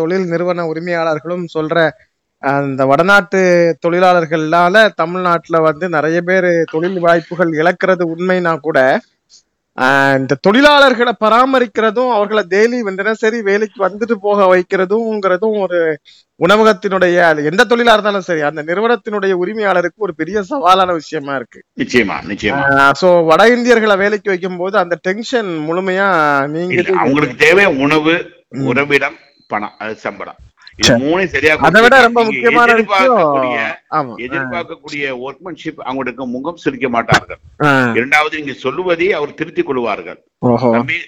[0.00, 1.76] தொழில் நிறுவன உரிமையாளர்களும் சொல்ற
[2.42, 3.40] அந்த வடநாட்டு
[3.84, 8.78] தொழிலாளர்களால தமிழ்நாட்டுல வந்து நிறைய பேர் தொழில் வாய்ப்புகள் இழக்கிறது உண்மைனா கூட
[10.18, 15.78] இந்த தொழிலாளர்களை பராமரிக்கிறதும் அவர்களை டெய்லி தினசரி வேலைக்கு வந்துட்டு போக வைக்கிறதும்ங்கிறதும் ஒரு
[16.40, 21.60] உணவகத்தினுடைய எந்த தொழிலா இருந்தாலும் சரி அந்த நிறுவனத்தினுடைய உரிமையாளருக்கு ஒரு பெரிய சவாலான விஷயமா இருக்கு.
[21.78, 22.66] நிச்சயமா நிச்சயமா.
[23.00, 26.08] சோ வட இந்தியர்களை வேலைக்கு வைக்கும் போது அந்த டென்ஷன் முழுமையா
[26.46, 28.14] நீங்க அவங்களுக்கு தேவை உணவு
[28.66, 30.38] உறவிடம் பணம் அது சம்பளம்.
[31.66, 32.76] அதை விட ரொம்ப முக்கியமான
[34.26, 37.40] எதிர்பார்க்கக்கூடிய ஒர்க்மன்ஷிப் அவங்களுக்கு முகம் சுளிக்க மாட்டார்கள்.
[37.98, 40.18] இரண்டாவது நீங்க சொல்லுவதை அவர் திருத்திக் கொள்வார்கள்.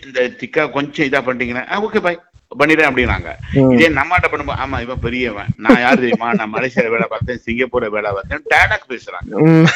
[0.06, 2.20] இந்த திக்கா கொஞ்சம் இதா பண்ணிட்டீங்கன்னா ஓகே பாய்
[2.58, 3.30] பண்ணிடுறேன் அப்படின்னாங்க.
[3.72, 5.46] இதே நம்மாட்ட பண்ணும்போது ஆமா இவன் பெரியவன்.
[5.56, 6.32] நான் யார் தெரியுமா?
[6.32, 8.42] நான் மலேசியால வேலை பார்த்தேன் சிங்கப்பூர்ல வேலை பார்த்தேன்.
[8.50, 9.66] டேடாக் பேசுறாங்க.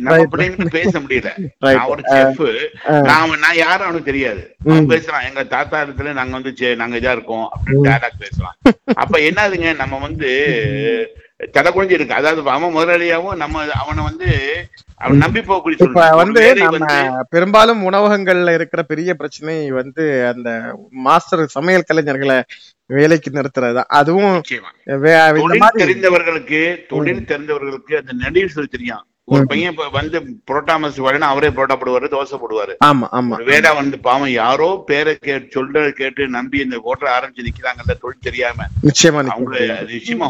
[0.00, 0.24] நம்ம.
[0.24, 1.30] பிள்ளைங்களுக்கு பேச முடியல.
[1.58, 2.68] நான் ஒரு செஃப்.
[3.02, 4.56] நான் நான் யாரும் அவனுக்கு தெரியாது.
[4.66, 7.50] அவன் பேசுறான் எங்க தாத்தா இடத்துல நாங்க வந்து நாங்க இதா இருக்கோம்.
[7.56, 8.74] அப்படின்னு டேடாக் பேசுறான்.
[8.94, 9.76] அப்ப என்னதுங்க?
[9.76, 10.30] நம்ம வந்து
[11.52, 12.14] தலை குறைஞ்சி இருக்கு.
[12.14, 14.28] அதாவது அவன் முதலாளியாவும் நம்ம அவனை வந்து
[15.00, 16.86] அவன் நம்பி போகக்கூடிய இப்ப வந்து நம்ம
[17.30, 20.48] பெரும்பாலும் உணவகங்கள்ல இருக்கிற பெரிய பிரச்சனை வந்து அந்த
[21.06, 22.38] மாஸ்டர் சமையல் கலைஞர்களை
[22.90, 24.38] வேலைக்கு நிறுத்துறதுதான் அதுவும்
[25.82, 29.04] தெரிந்தவர்களுக்கு தொழில் தெரிந்தவர்களுக்கு அந்த நடிகர் சொல்லி தெரியும்.
[29.28, 32.74] ஒரு பையன் வந்து புரோட்டா மசி வரணும் அவரே புரோட்டா போடுவாரு தோசை போடுவாரு.
[32.84, 33.36] ஆமா ஆமா.
[33.44, 38.68] வேளை வந்து பாவம் யாரோ பேரை கேட்டு சொல்றத கேட்டு நம்பி இந்த ஹோட்டல் ஆரம்பிச்சு நிக்கிறாங்கல்ல தொழில் தெரியாம.
[38.84, 39.58] நிச்சயமா அவங்க
[39.90, 40.28] நிச்சயமா.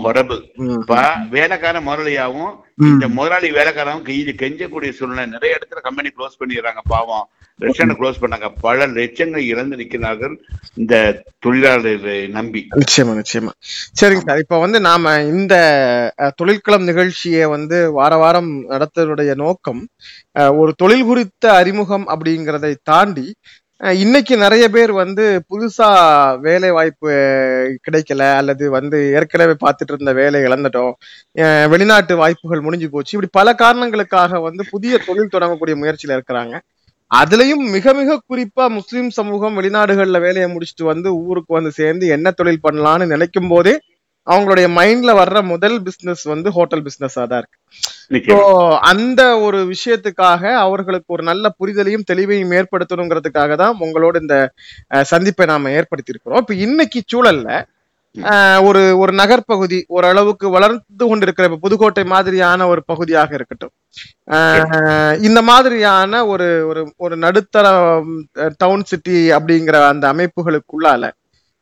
[0.63, 0.79] ம்.
[0.79, 7.27] இப்ப வேலைக்கார முதலாளியாவும் இந்த முதலாளி வேலைக்காரவும் கைது கெஞ்சக்கூடிய சூழ்நிலை நிறைய இடத்துல கம்பெனி க்ளோஸ் பண்ணிடுறாங்க பாவம்.
[7.61, 8.49] ரெஸ்டாரண்ட் க்ளோஸ் பண்ணாங்க.
[8.61, 10.35] பல லட்சங்கள் இழந்து நிற்கிறார்கள்
[10.75, 10.95] இந்த
[11.47, 12.63] தொழிலாளர்களை நம்பி.
[12.77, 13.53] நிச்சயமா நிச்சயமா.
[14.01, 14.39] சரிங்க சார்.
[14.39, 15.55] இப்ப வந்து நாம இந்த
[16.19, 19.83] அஹ், தொழில்களம் நிகழ்ச்சியை வந்து வார வாரம் நடத்துவதுடைய நோக்கம்
[20.57, 23.27] ஒரு தொழில் குறித்த அறிமுகம் அப்படிங்கிறதை தாண்டி
[23.81, 25.89] இன்னைக்கு நிறைய பேர் வந்து புதுசா
[26.41, 27.11] வேலை வாய்ப்பு
[27.87, 30.93] கிடைக்கல அல்லது வந்து ஏற்கனவே பார்த்துட்டு இருந்த வேலை இழந்துட்டோம்.
[31.69, 33.15] வெளிநாட்டு வாய்ப்புகள் முடிஞ்சு போச்சு.
[33.17, 36.55] இப்படி பல காரணங்களுக்காக வந்து புதிய தொழில் தொடங்கக்கூடிய முயற்சியில இருக்கிறாங்க.
[37.11, 42.65] அதுலயும் மிக மிக குறிப்பா முஸ்லிம் சமூகம் வெளிநாடுகள்ல வேலையை முடிச்சுட்டு வந்து ஊருக்கு வந்து சேர்ந்து என்ன தொழில்
[42.69, 43.75] பண்ணலாம்னு நினைக்கும் போதே
[44.27, 47.59] அவங்களுடைய மைண்ட்ல வர்ற முதல் பிசினஸ் வந்து ஹோட்டல் பிசினஸா தான் இருக்கு.
[48.31, 48.37] ஸோ
[48.91, 54.37] அந்த ஒரு விஷயத்துக்காக அவர்களுக்கு ஒரு நல்ல புரிதலையும் தெளிவையும் ஏற்படுத்தணுங்கிறதுக்காக தான் உங்களோட இந்த
[55.13, 57.51] சந்திப்பை நாம ஏற்படுத்தி இருக்கிறோம் இப்ப இன்னைக்கு சூழல்ல
[58.69, 63.73] ஒரு ஒரு நகர்ப்பகுதி ஓரளவுக்கு வளர்ந்து கொண்டிருக்கிற இப்ப புதுக்கோட்டை மாதிரியான ஒரு பகுதியாக இருக்கட்டும்.
[65.27, 67.67] இந்த மாதிரியான ஒரு ஒரு ஒரு நடுத்தர
[68.63, 71.11] டவுன் சிட்டி அப்படிங்கிற அந்த அமைப்புகளுக்குள்ளால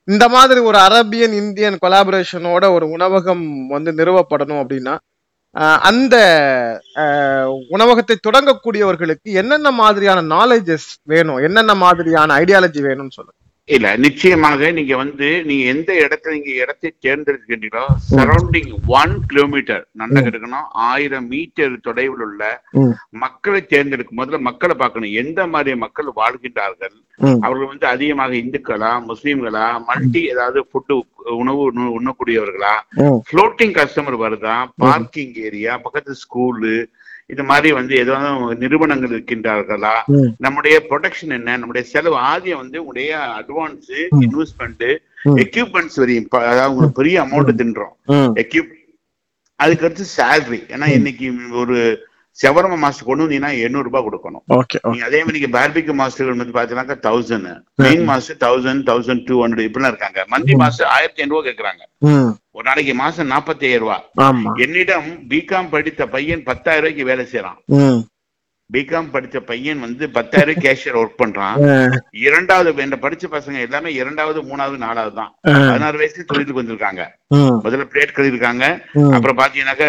[0.09, 4.95] இந்த மாதிரி ஒரு அரபியன் இந்தியன் கொலாபரேஷனோட ஒரு உணவகம் வந்து நிறுவப்படணும் அப்படின்னா
[5.89, 6.17] அந்த
[7.75, 11.39] உணவகத்தை தொடங்கக்கூடியவர்களுக்கு என்னென்ன மாதிரியான நாலேஜஸ் வேணும்?
[11.47, 13.41] என்னென்ன மாதிரியான ஐடியாலஜி வேணும்னு சொல்லுங்க.
[13.67, 20.67] இல்ல நிச்சயமாக நீங்க வந்து நீங்க எந்த இடத்துல நீங்க இடத்தை தேர்ந்தெடுக்கின்றீங்களோ சரௌண்டிங் ஒன் கிலோமீட்டர் நல்லா இருக்கணும்
[20.71, 22.63] ஆயிரம் மீட்டர் தொலைவில் உள்ள.
[23.11, 25.11] மக்களை தேர்ந்தெடுக்கும் முதல்ல மக்களை பார்க்கணும்.
[25.13, 26.95] எந்த மாதிரி மக்கள் வாழ்கின்றார்கள்.
[27.41, 31.01] அவர்கள் வந்து அதிகமாக இந்துக்களா முஸ்லீம்களா மல்டி ஏதாவது ஃபுட்டு
[31.31, 32.75] உணவு உண்ண- உண்ணக்கூடியவர்களா.
[33.33, 34.65] ஃப்ளோட்டிங் கஸ்டமர் வருதா?
[34.77, 36.87] பார்க்கிங் ஏரியா பக்கத்து ஸ்கூலு
[37.33, 39.95] இது மாதிரி வந்து ஏதாவது நிறுவனங்கள் இருக்கின்றார்களா.
[40.39, 41.57] நம்முடைய ப்ரொடக்ஷன் என்ன?
[41.61, 43.93] நம்முடைய செலவு ஆதியம் வந்து உடைய அட்வான்ஸ்
[44.25, 44.87] இன்வெஸ்ட்மெண்ட்.
[45.45, 46.27] எக்யூப்மெண்ட்ஸ் வரையும்.
[46.51, 47.95] அதாவது உங்களுக்கு பெரிய அமௌண்ட் தின்றோம்.
[48.43, 48.73] எக்யூப்
[49.61, 51.27] அதுக்கு அடுத்து சேலரி ஏன்னா இன்னைக்கு
[51.63, 51.79] ஒரு
[52.43, 54.45] செவரம மாஸ்டர் கொண்டு வந்தீங்கன்னா எண்ணூறு ரூபாய் கொடுக்கணும்.
[54.93, 57.51] நீங்க அதே மாதிரி பார்பிக்கு மாஸ்டர்கள் வந்து பாத்தீங்கன்னா thousand
[57.85, 60.25] main master thousand thousand two hundred இப்படிலாம் இருக்காங்க.
[60.33, 61.85] மந்தி மாஸ்டர் ஆயிரத்தி ஐநூறு ரூபாய் கேக்குறாங்க.
[62.57, 64.03] ஒரு நாளைக்கு மாசம் நாற்பத்தி ஐயாயிரம் ரூபாய்.
[64.65, 67.61] என்னிடம் பிகாம் படித்த பையன் பத்தாயிரம் ரூபாய்க்கு வேலை செய்யறான்.
[68.73, 71.99] பிகாம் படித்த பையன் வந்து பத்தாயிரம் கேஷியர் ஒர்க் பண்றான்.
[72.11, 75.35] இரண்டாவது என்ன படிச்ச பசங்க எல்லாமே இரண்டாவது மூணாவது நாலாவது தான்.
[75.41, 77.03] பதினாறு வயசுல தொழிலுக்கு வந்திருக்காங்க.
[77.35, 78.83] முதல்ல பிளேட் கழுவிருக்காங்க.
[78.93, 79.11] ம்.
[79.11, 79.85] அப்புறம் பாத்தீங்கன்னாக்க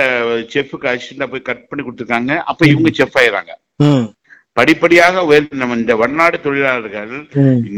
[0.53, 2.37] செஃப்க்கு அசிஸ்டண்டா போய் கட் பண்ணி கொடுத்துருக்காங்க.
[2.37, 4.13] அப்ப இவங்க செஃப் ஆயிடுறாங்க.
[4.53, 7.09] படிப்படியாக உயர் நம்ம இந்த வடநாடு தொழிலாளர்கள்.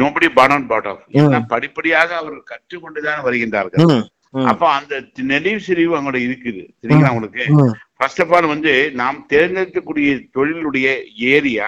[0.01, 4.03] நோபடி பாடன் பாட் ஆஃப் படிப்படியாக அவர்கள் கற்றுக்கொண்டுதான் வருகின்றார்கள்.
[4.45, 6.63] அப்ப அந்த நெளிவு சிரிவு அவங்களோட இருக்குது.
[6.81, 7.43] சரிங்களா உங்களுக்கு?
[7.47, 7.75] ம்.
[7.97, 10.87] ஃபர்ஸ்ட் ஆஃப் ஆல் வந்து நாம் தேர்ந்தெடுக்கக்கூடிய தொழிலுடைய
[11.33, 11.67] ஏரியா.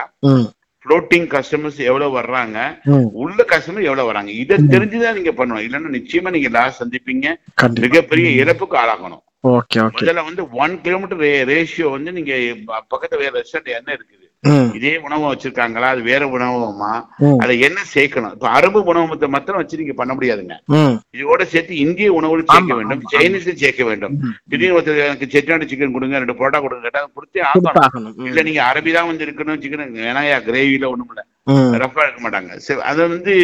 [0.86, 2.58] ஃப்ளோட்டிங் கஸ்டமர்ஸ் எவ்வளவு வர்றாங்க.
[3.14, 5.64] உள்ள கஸ்டமர் எவ்வளவு வராங்க இதை தெரிஞ்சுதான் நீங்க பண்ணணும்.
[5.66, 7.28] இல்லைன்னா நிச்சயமா நீங்க லாஸ் சந்திப்பீங்க.
[7.82, 9.24] மிகப்பெரிய இழப்புக்கு ஆளாகணும்.
[9.98, 12.34] முதல்ல வந்து ஒன் கிலோமீட்டர் ரேஷியோ வந்து நீங்க
[12.94, 14.19] பக்கத்துல வேற ரெஸ்டாரண்ட் என்ன இருக்குது ம்,
[14.78, 15.88] இதே உணவகம் வச்சிருக்காங்களா?
[15.94, 16.92] அது வேற உணவகமா
[17.24, 18.34] ம், அதுல என்ன சேர்க்கணும்?
[18.36, 20.56] இப்ப அரபு உணவகத்தை மாத்திரம் வச்சு நீங்க பண்ண முடியாதுங்க.
[21.16, 23.02] இதோட சேர்த்து இந்திய உணவுகள் சேர்க்க வேண்டும்.
[23.14, 24.14] சைனீஸும் சேர்க்க வேண்டும்.
[24.52, 28.14] திடீர்னு ஒருத்தர் எனக்கு செட்டிநாடு சிக்கன் கொடுங்க ரெண்டு புரோட்டா கொடுங்க கேட்டா கொடுத்தே ஆகணும்.
[28.30, 31.24] இல்ல நீங்க அரபி தான் வந்து இருக்கணும் சிக்கன் வேணாயா கிரேவில ஒண்ணும் இல்ல.
[31.84, 32.52] ரஃபா இருக்க மாட்டாங்க.
[32.90, 33.36] அது வந்து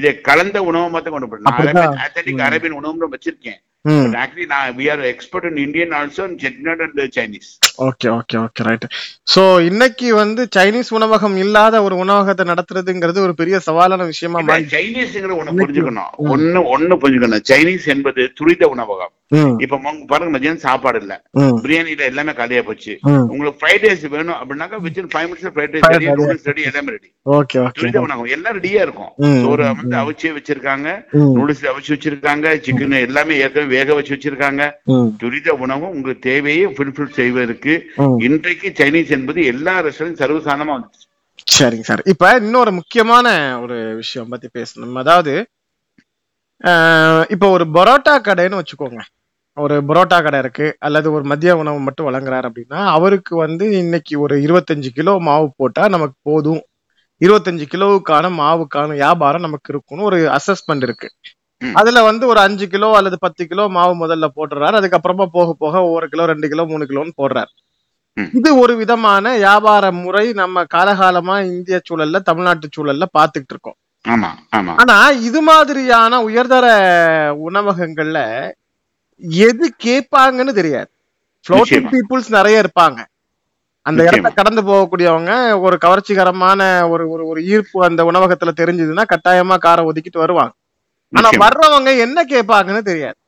[0.00, 1.98] இதை கலந்த உணவை மாத்த கொண்டு போறேன் அப்படிதான்.
[2.06, 2.78] Authentic Arabian
[5.12, 7.50] expert in Indian also Chettinad and Chinese
[7.86, 8.86] okay okay okay right
[9.34, 15.36] so இன்னைக்கு வந்து சைனீஸ் உணவகம் இல்லாத ஒரு உணவகத்தை நடத்துறதுங்கிறது ஒரு பெரிய சவாலான விஷயமா மாறி சைனீஸ்ங்கிற
[15.40, 16.10] ஒண்ணு புரிஞ்சுக்கணும்.
[16.34, 17.44] ஒண்ணு ஒண்ணு புரிஞ்சுக்கணும்.
[17.52, 19.12] சைனீஸ் என்பது துரித உணவகம்.
[19.58, 19.78] இப்ப
[20.10, 21.14] பாருங்க மதியானம் சாப்பாடு இல்ல.
[21.36, 22.98] பிரியாணில எல்லாமே காலியா போச்சு.
[23.04, 26.18] உங்களுக்கு ஃப்ரைட் ரைஸ் வேணும் அப்படின்னாக்கா within five minutes fried rice ready rice.
[26.20, 28.32] Noodles ready எல்லாமே ரெடி ஓகே துரித உணவகம்.
[28.36, 29.12] எல்லாம் ரெடியா இருக்கும்.
[29.44, 29.96] சோறு வந்து.
[30.02, 30.88] அவிச்சே வச்சிருக்காங்க.
[31.36, 32.46] நூடுல்ஸ் அவிச்சு வச்சிருக்காங்க.
[32.66, 34.62] சிக்கன் எல்லாமே ஏற்கனவே வேக வச்சு வச்சிருக்காங்க.
[35.22, 37.74] துரித உணவும் உங்களுக்கு தேவையை ஃபுல்ஃபில் செய்வதற்கு.
[38.28, 41.04] இன்றைக்கு சைனீஸ் என்பது எல்லா ரெஸ்டாரண்ட் சர்வசாதாரணமா வந்துச்சு.
[41.56, 42.00] சரிங்க சார்.
[42.12, 43.28] இப்ப இன்னொரு முக்கியமான
[43.64, 44.98] ஒரு விஷயம் பத்தி பேசணும்.
[45.02, 45.34] அதாவது
[47.34, 49.00] இப்ப ஒரு பரோட்டா கடைன்னு வச்சுக்கோங்க.
[49.64, 50.66] ஒரு பரோட்டா கடை இருக்கு.
[50.86, 55.84] அல்லது ஒரு மதிய உணவு மட்டும் வழங்குறாரு அப்படின்னா அவருக்கு வந்து இன்னைக்கு ஒரு இருபத்தஞ்சு கிலோ மாவு போட்டா
[55.94, 56.60] நமக்கு போதும்.
[57.20, 61.10] இருபத்தஞ்சு கிலோவுக்கான மாவுக்கான வியாபாரம் நமக்கு இருக்கும்னு ஒரு அசஸ்மெண்ட் இருக்கு.
[61.62, 64.76] அதுல வந்து ஒரு அஞ்சு கிலோ அல்லது பத்து கிலோ மாவு முதல்ல போட்டுறாரு.
[64.80, 67.50] அதுக்கப்புறமா போக போக ஒவ்வொரு கிலோ ரெண்டு கிலோ மூணு கிலோன்னு போடுறாரு.
[68.38, 73.76] இது ஒரு விதமான வியாபார முறை நம்ம காலகாலமா இந்திய சூழல்ல தமிழ்நாட்டு சூழல்ல பாத்துக்கிட்டு இருக்கோம்.
[74.82, 74.96] ஆனா
[75.28, 76.66] இது மாதிரியான உயர்தர
[77.48, 78.18] உணவகங்கள்ல
[79.48, 80.90] எது கேட்பாங்கன்னு தெரியாது.
[81.46, 81.86] ஃப்ளோட்டிங்.
[81.92, 82.98] பீப்புள்ஸ் நிறைய இருப்பாங்க.
[83.86, 84.30] அந்த இடத்த.
[84.40, 90.52] கடந்து போகக்கூடியவங்க ஒரு கவர்ச்சிகரமான ஒரு ஒரு ஈர்ப்பு அந்த உணவகத்துல தெரிஞ்சதுன்னா கட்டாயமா காரை ஒதுக்கிட்டு வருவாங்க.
[91.12, 93.18] ஆனா வர்றவங்க என்ன கேட்பாங்கன்னு தெரியாது.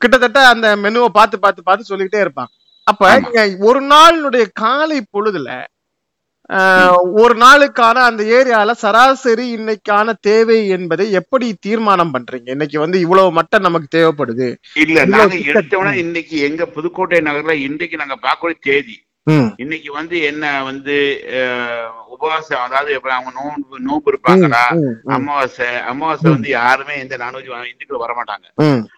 [0.00, 2.52] கிட்டத்தட்ட அந்த மெனுவை பார்த்து பார்த்து பார்த்து சொல்லிக்கிட்டே இருப்பாங்க.
[2.86, 3.08] அப்ப
[3.64, 5.50] ஒரு நாளினுடைய காலை பொழுதுல
[6.50, 12.48] ஆஹ், ஒரு நாளுக்கான அந்த ஏரியால சராசரி இன்னைக்கான தேவை என்பதை எப்படி தீர்மானம் பண்றீங்க?
[12.48, 14.48] இன்னைக்கு வந்து இவ்வளவு மட்டம் நமக்கு தேவைப்படுது.
[14.76, 15.36] இல்ல நாங்க.
[15.50, 18.96] எடுத்தோம்னா இன்னைக்கு எங்க புதுக்கோட்டை நகர்ல இன்றைக்கு நாங்க பார்க்கக்கூடிய தேதி
[19.62, 20.94] இன்னைக்கு வந்து என்ன வந்து
[22.14, 24.62] உபவாசம் அதாவது அவங்க நோன்பு நோன்பு இருப்பாங்களா?
[25.16, 28.46] அமாவாசை அமாவாசை வந்து யாருமே எந்த நான்வெஜ் இந்துக்கள் வர மாட்டாங்க.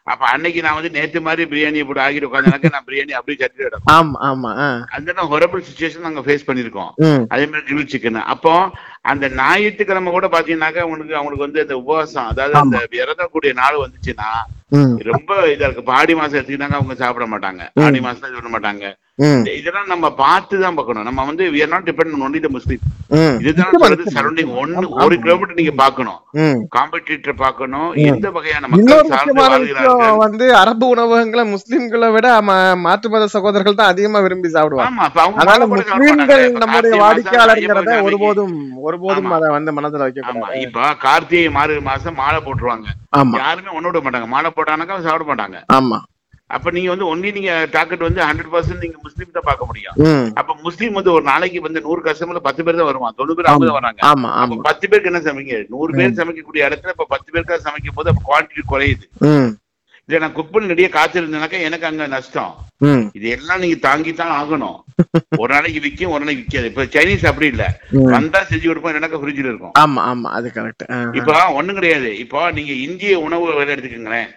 [0.04, 3.90] அப்ப அன்னைக்கு நான் வந்து நேத்து மாதிரி பிரியாணி போட்டு ஆகிட்டு உட்காந்துனாக்க நான் பிரியாணி அப்படியே சட்டி இடம்
[3.92, 4.52] ஆமா ஆமா
[4.98, 6.92] அந்த ஹொரபிள் சுச்சுவேஷன் நாங்க ஃபேஸ் பண்ணிருக்கோம்
[7.28, 8.54] அதே மாதிரி கிரில் சிக்கன் அப்போ
[9.02, 14.30] அந்த ஞாயிற்றுக்கிழமை கூட பாத்தீங்கன்னாக்கா உங்களுக்கு அவங்களுக்கு வந்து அந்த உபவாசம் அதாவது அந்த இறந்தக்கூடிய நாள் வந்துச்சுன்னா
[15.04, 15.82] ரொம்ப இதா இருக்கு.
[15.86, 17.82] ஆடி மாசம் எடுத்துக்கிட்டாங்க அவங்க சாப்பிட மாட்டாங்க.
[17.82, 19.00] ஆடி மாசம் சொல்ல மாட்டாங்க.
[19.56, 21.02] இதெல்லாம் நம்ம பார்த்து தான் பார்க்கணும்.
[21.02, 22.78] நம்ம வந்து we are not dependent only the முஸ்லீம்.
[23.40, 24.02] இதுதான் சொல்றது.
[24.14, 25.18] சரௌண்டிங் ஒன்னு ஒரு.
[25.18, 26.18] கிலோமீட்டர் நீங்க பார்க்கணும்.
[26.32, 26.66] ம்.
[26.76, 27.90] காம்படிட்டர் பார்க்கணும்.
[27.90, 27.94] ம்.
[27.94, 32.42] எந்த வகையான மக்கள் சார்ந்து வந்து அரபு உணவகங்களை முஸ்லிம்களை விட
[32.76, 35.02] மாற்று மத சகோதரர்கள் தான் அதிகமா விரும்பி சாப்பிடுவாங்க.
[35.14, 39.34] அவங்க அதனால போட சாப்பிட முஸ்லிம்கள் நம்முடைய சாமிக்கு- ஒருபோதும் ஒருபோதும்.
[39.38, 42.88] அதை வந்து மனதுல வைக்க இப்ப கார்த்திகை மாறு மாசம் மாலை போட்டுருவாங்க.
[43.42, 44.28] யாருமே ஒண்ணு விட மாட்டாங்க.
[44.36, 45.60] மாலை போட்டானாக்கா அவங்க சாப்பிட மாட்டாங்க.
[45.78, 45.98] ஆமா.
[46.56, 49.94] அப்ப நீங்க வந்து ஒன்லி நீங்க டார்கெட் வந்து ஹண்ட்ரட் பர்சன்ட் நீங்க முஸ்லீம் தான் பார்க்க முடியும்.
[50.40, 53.14] அப்ப முஸ்லீம் வந்து ஒரு நாளைக்கு வந்து நூறு கஸ்டமர்ல பத்து பேர் தான் வருவான்.
[53.18, 54.00] தொண்ணூறு பேர் ஐம்பது வராங்க.
[54.68, 58.64] பத்து பேருக்கு என்ன சமைங்க நூறு பேர் சமைக்கக்கூடிய இடத்துல இப்ப பத்து பேருக்கா சமைக்கும் போது அப்ப குவான்டிட்டி
[58.74, 59.06] குறையுது.
[60.08, 62.52] இல்ல நான் குக் பண்ணி ரெடியா காத்திருந்தேனாக்கா எனக்கு அங்க நஷ்டம்.
[62.86, 63.04] ம்.
[63.18, 64.78] இது எல்லாம் நீங்க தாங்கி தான் ஆகணும்.
[65.42, 67.64] ஒரு நாளைக்கு விக்கும் ஒரு நாளைக்கு விக்காது இப்ப சைனீஸ் அப்படி இல்ல.
[68.16, 69.74] வந்தா செஞ்சு கொடுப்போம் இல்லைனாக்கா ஃப்ரிட்ஜில் இருக்கும்.
[69.82, 70.28] ஆமா ஆமா.
[70.38, 70.84] அது கரெக்ட்
[71.18, 72.10] இப்ப ஒண்ணும் கிடையாது.
[72.24, 74.28] இப்போ நீங்க இந்திய உணவு வேலை எடுத்துக்கோங்களேன்.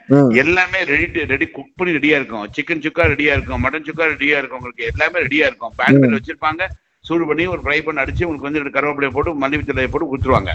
[0.43, 2.47] எல்லாமே ரெடி ரெடி குக் பண்ணி ரெடியா இருக்கும்.
[2.57, 3.63] சிக்கன் சுக்கா ரெடியா இருக்கும்.
[3.65, 4.61] மட்டன் சுக்கா ரெடியா இருக்கும்.
[4.61, 5.75] உங்களுக்கு எல்லாமே ரெடியா இருக்கும்.
[5.81, 6.63] பேன் பண்ணி வச்சிருப்பாங்க.
[7.05, 10.51] சூடு பண்ணி ஒரு ஃப்ரை பண்ணி அடிச்சு உங்களுக்கு வந்து ரெண்டு கருவேப்பிலையை போட்டு மல்லி தலையை போட்டு கொடுத்துருவாங்க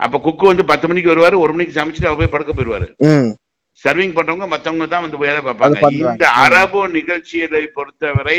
[0.00, 2.86] அப்ப குக்கு வந்து பத்து மணிக்கு வருவாரு ஒரு மணிக்கு சமைச்சிட்டு அவர் போய் படுக்க போயிருவாரு
[3.80, 5.90] சர்விங் பண்றவங்க மத்தவங்க தான் வந்து வேலை பார்ப்பாங்க.
[5.98, 8.36] இந்த அரபு நிகழ்ச்சிகளை பொறுத்தவரை.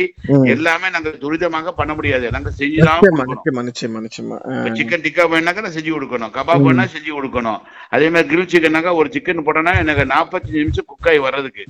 [0.53, 2.25] எல்லாமே நாங்க துரிதமாக பண்ண முடியாது.
[2.35, 3.01] நாங்க செஞ்சுதான்.
[4.77, 6.33] சிக்கன் டிக்கா வேணாக்கா நான் செஞ்சு கொடுக்கணும்.
[6.37, 7.59] கபாப் வேணா செஞ்சு கொடுக்கணும்.
[7.95, 11.65] அதே மாதிரி கிரில் சிக்கன்னாக்கா ஒரு சிக்கன் போட்டோம்னா எனக்கு நாற்பத்தஞ்சு நிமிஷம் ஆகி வர்றதுக்கு.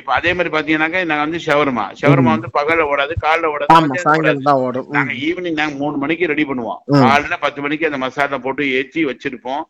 [0.00, 5.58] இப்ப அதே மாதிரி பாத்தீங்கன்னாக்கா நாங்க வந்து ஷவர்மா ஷவர்மா வந்து பகல்ல ஓடாது காலைல ஓடாது நாங்க ஈவினிங்
[5.60, 6.80] நாங்க மூணு மணிக்கு ரெடி பண்ணுவோம்.
[7.06, 9.62] காலைல பத்து மணிக்கு அந்த மசாலா போட்டு ஏற்றி வச்சிருப்போம்.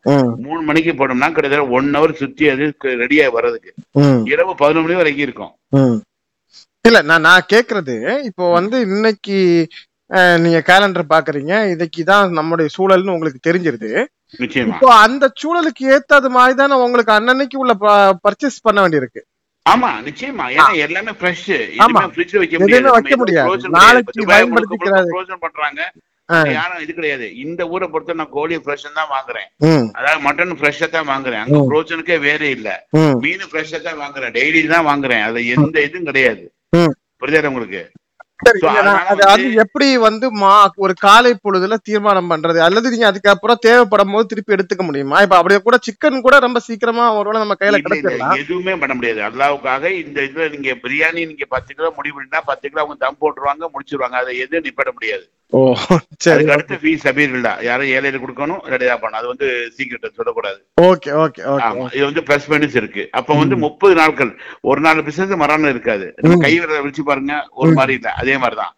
[0.46, 2.66] மூணு மணிக்கு போனோம்னா கிட்டத்தட்ட ஒன் ஹவர் சுத்தி அது
[3.04, 3.70] ரெடியா வர்றதுக்கு?
[4.32, 5.52] இரவு பதினொரு மணி வரைக்கும் இருக்கும்.
[6.84, 7.94] இல்ல நான் நான் கேக்குறது
[8.30, 9.36] இப்போ வந்து இன்னைக்கு
[10.42, 13.90] நீங்க கேலண்டர் பாக்குறீங்க இதுக்கு தான் நம்முடைய சூழல்னு உங்களுக்கு தெரிஞ்சிருது.
[14.72, 17.74] இப்போ அந்த சூழலுக்கு ஏத்தது மாதிரி தானே உங்களுக்கு அன்னன்னைக்கு உள்ள
[18.26, 19.22] பர்ச்சேஸ் பண்ண வேண்டியிருக்கு.
[19.66, 20.44] ஆமா நிச்சயமா.
[20.56, 21.46] ஏன்னா எல்லாமே ஃப்ரெஷ்
[22.42, 23.72] வைக்க முடியாது.
[23.78, 24.76] நாளைக்கு நாளைக்கு
[26.28, 27.36] யாரும் இது கிடையாது.
[27.36, 29.48] இந்த ஊரை பொறுத்த நான் கோழி ஃப்ரெஷ் தான் வாங்குறேன்.
[29.92, 31.40] அதாவது மட்டன் ஃப்ரெஷ்ஷா தான் வாங்குறேன்.
[31.40, 31.66] அங்க ம்.
[31.68, 32.68] ஃப்ரோசனுக்கே வேற இல்ல.
[33.22, 34.32] மீன் ஃப்ரெஷ்ஷா தான் வாங்குறேன்.
[34.32, 35.22] டெய்லி தான் வாங்குறேன்.
[35.22, 36.44] அதுல எந்த இதுவும் கிடையாது.
[37.22, 37.82] புரியுதா உங்களுக்கு?
[39.32, 40.52] அது எப்படி வந்து மா
[40.84, 42.58] ஒரு காலை பொழுதுல தீர்மானம் பண்றது?
[42.66, 45.20] அல்லது நீங்க அதுக்கப்புறம் தேவைப்படும் போது திருப்பி எடுத்துக்க முடியுமா?
[45.26, 49.22] இப்ப அப்படியே கூட சிக்கன் கூட ரொம்ப சீக்கிரமா ஒருவேளை நம்ம கையில கிடைச்சிடலாம் எதுவுமே பண்ண முடியாது.
[49.28, 53.70] அல்லாவுக்காக இந்த இதுல நீங்க பிரியாணி நீங்க பத்து கிலோ முடிவு பண்ணிட்டா பத்து கிலோ அவங்க தம் போட்டுருவாங்க
[53.74, 54.18] முடிச்சிருவாங்க.
[54.22, 55.26] அதை எதுவும் நிப்பாட்ட முடியாது.
[55.52, 55.58] ஓ
[56.24, 59.18] சரி அடுத்து ஃபீஸ் சபீர் இல்ல யாரும் ஏழையில கொடுக்கணும் ரெடியா பண்ணணும்.
[59.20, 60.58] அது வந்து சீக்கிரம் சொல்லக்கூடாது.
[60.88, 61.66] Okay okay okay.
[61.66, 63.02] ஆமா இது வந்து பிளஸ் மைனஸ் இருக்கு.
[63.18, 64.32] அப்ப வந்து முப்பது நாட்கள்.
[64.70, 66.06] ஒரு நாள் பிசினஸ் மரணம் இருக்காது.
[66.46, 67.72] கை விரல வச்சு பாருங்க ஒரு.
[67.80, 68.10] மாதிரி இல்ல.
[68.26, 68.72] அதே மாதிரிதான்.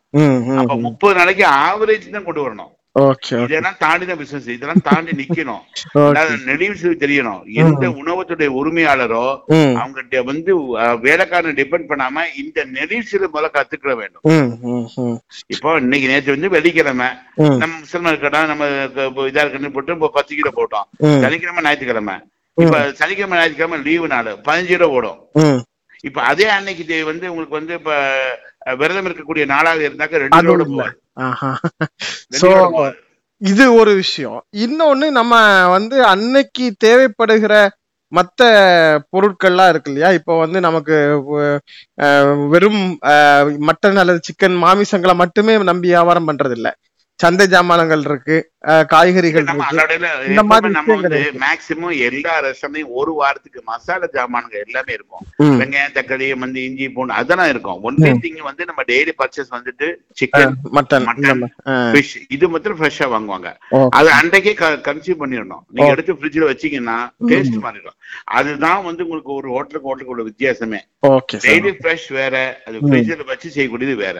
[0.62, 0.74] அப்ப.
[0.88, 2.72] முப்பது நாளைக்கு ஆவரேஜ் தான் கொண்டு வரணும்.
[3.44, 5.60] இதெல்லாம் தாண்டி தான் பிசினஸ் இதெல்லாம் தாண்டி நிக்கணும்.
[6.48, 7.42] நெளிவு தெரியணும்.
[7.62, 9.24] எந்த உணவத்துடைய உரிமையாளரோ
[9.80, 10.52] அவங்க வந்து
[11.06, 14.24] வேலைக்காரனை டிபெண்ட் பண்ணாம இந்த நெளிவு முதல்ல கத்துக்கிற வேண்டும்.
[15.46, 17.08] இப்போ இன்னைக்கு நேற்று வந்து வெள்ளிக்கிழமை.
[17.60, 18.64] நம்ம முஸ்லிம் இருக்கடா நம்ம
[19.28, 20.88] இதா இருக்குன்னு போட்டு இப்போ பத்து கிலோ போட்டோம்.
[21.20, 22.16] சனிக்கிழமை ஞாயிற்றுக்கிழமை.
[22.58, 24.36] இப்ப சனிக்கிழமை ஞாயிற்றுக்கிழமை லீவு நாள்.
[24.44, 25.18] பதினஞ்சு கிலோ ஓடும்.
[26.04, 27.92] இப்ப அதே அன்னைக்கு இது வந்து உங்களுக்கு வந்து இப்ப
[28.80, 30.38] விரதம் இருக்கக்கூடிய நாளாக இருந்தாக்க ரெண்டு
[33.40, 34.38] இது ஒரு விஷயம்.
[34.64, 35.34] இன்னொன்னு நம்ம
[35.76, 37.54] வந்து அன்னைக்கு தேவைப்படுகிற
[38.12, 38.42] மத்த
[39.12, 40.10] பொருட்கள்லாம் இருக்கு இல்லையா?
[40.18, 40.96] இப்போ வந்து நமக்கு
[42.54, 42.82] வெறும்
[43.68, 46.70] மட்டன் அல்லது சிக்கன் மாமிசங்களை மட்டுமே நம்பி வியாபாரம் பண்றது இல்ல
[47.20, 48.36] சந்தை ஜாமானங்கள் இருக்கு.
[48.92, 49.44] காய்கறிகள்
[50.28, 55.22] இந்த மாதிரி நம்ம வந்து மேக்சிமம் எல்லா ரெஸ்டாரண்ட்லயும் ஒரு வாரத்துக்கு மசாலா ஜாமான்கள் எல்லாமே இருக்கும்.
[55.60, 57.78] வெங்காயம் தக்காளி வந்து இஞ்சி பூண்டு அதெல்லாம் இருக்கும்.
[57.88, 59.88] ஒன்லி திங் வந்து நம்ம டெய்லி பர்ச்சேஸ் வந்துட்டு
[60.20, 61.44] சிக்கன் மட்டன் மட்டன்
[61.92, 63.52] ஃபிஷ் இது மாத்திரம் ஃப்ரெஷ்ஷா வாங்குவாங்க.
[63.98, 64.54] அது அன்றைக்கே
[64.88, 65.62] கன்சியூம் பண்ணிடணும்.
[65.74, 65.90] நீங்க.
[65.96, 66.96] எடுத்து ஃப்ரிட்ஜ்ல வச்சீங்கன்னா
[67.32, 67.96] டேஸ்ட் மாறிடும்.
[68.38, 70.80] அதுதான் வந்து உங்களுக்கு ஒரு ஹோட்டலுக்கு ஹோட்டலுக்கு உள்ள வித்தியாசமே.
[71.46, 72.34] டெய்லி ஃப்ரெஷ் வேற
[72.66, 74.18] அது ஃப்ரிட்ஜ்ல வச்சு செய்யக்கூடியது வேற.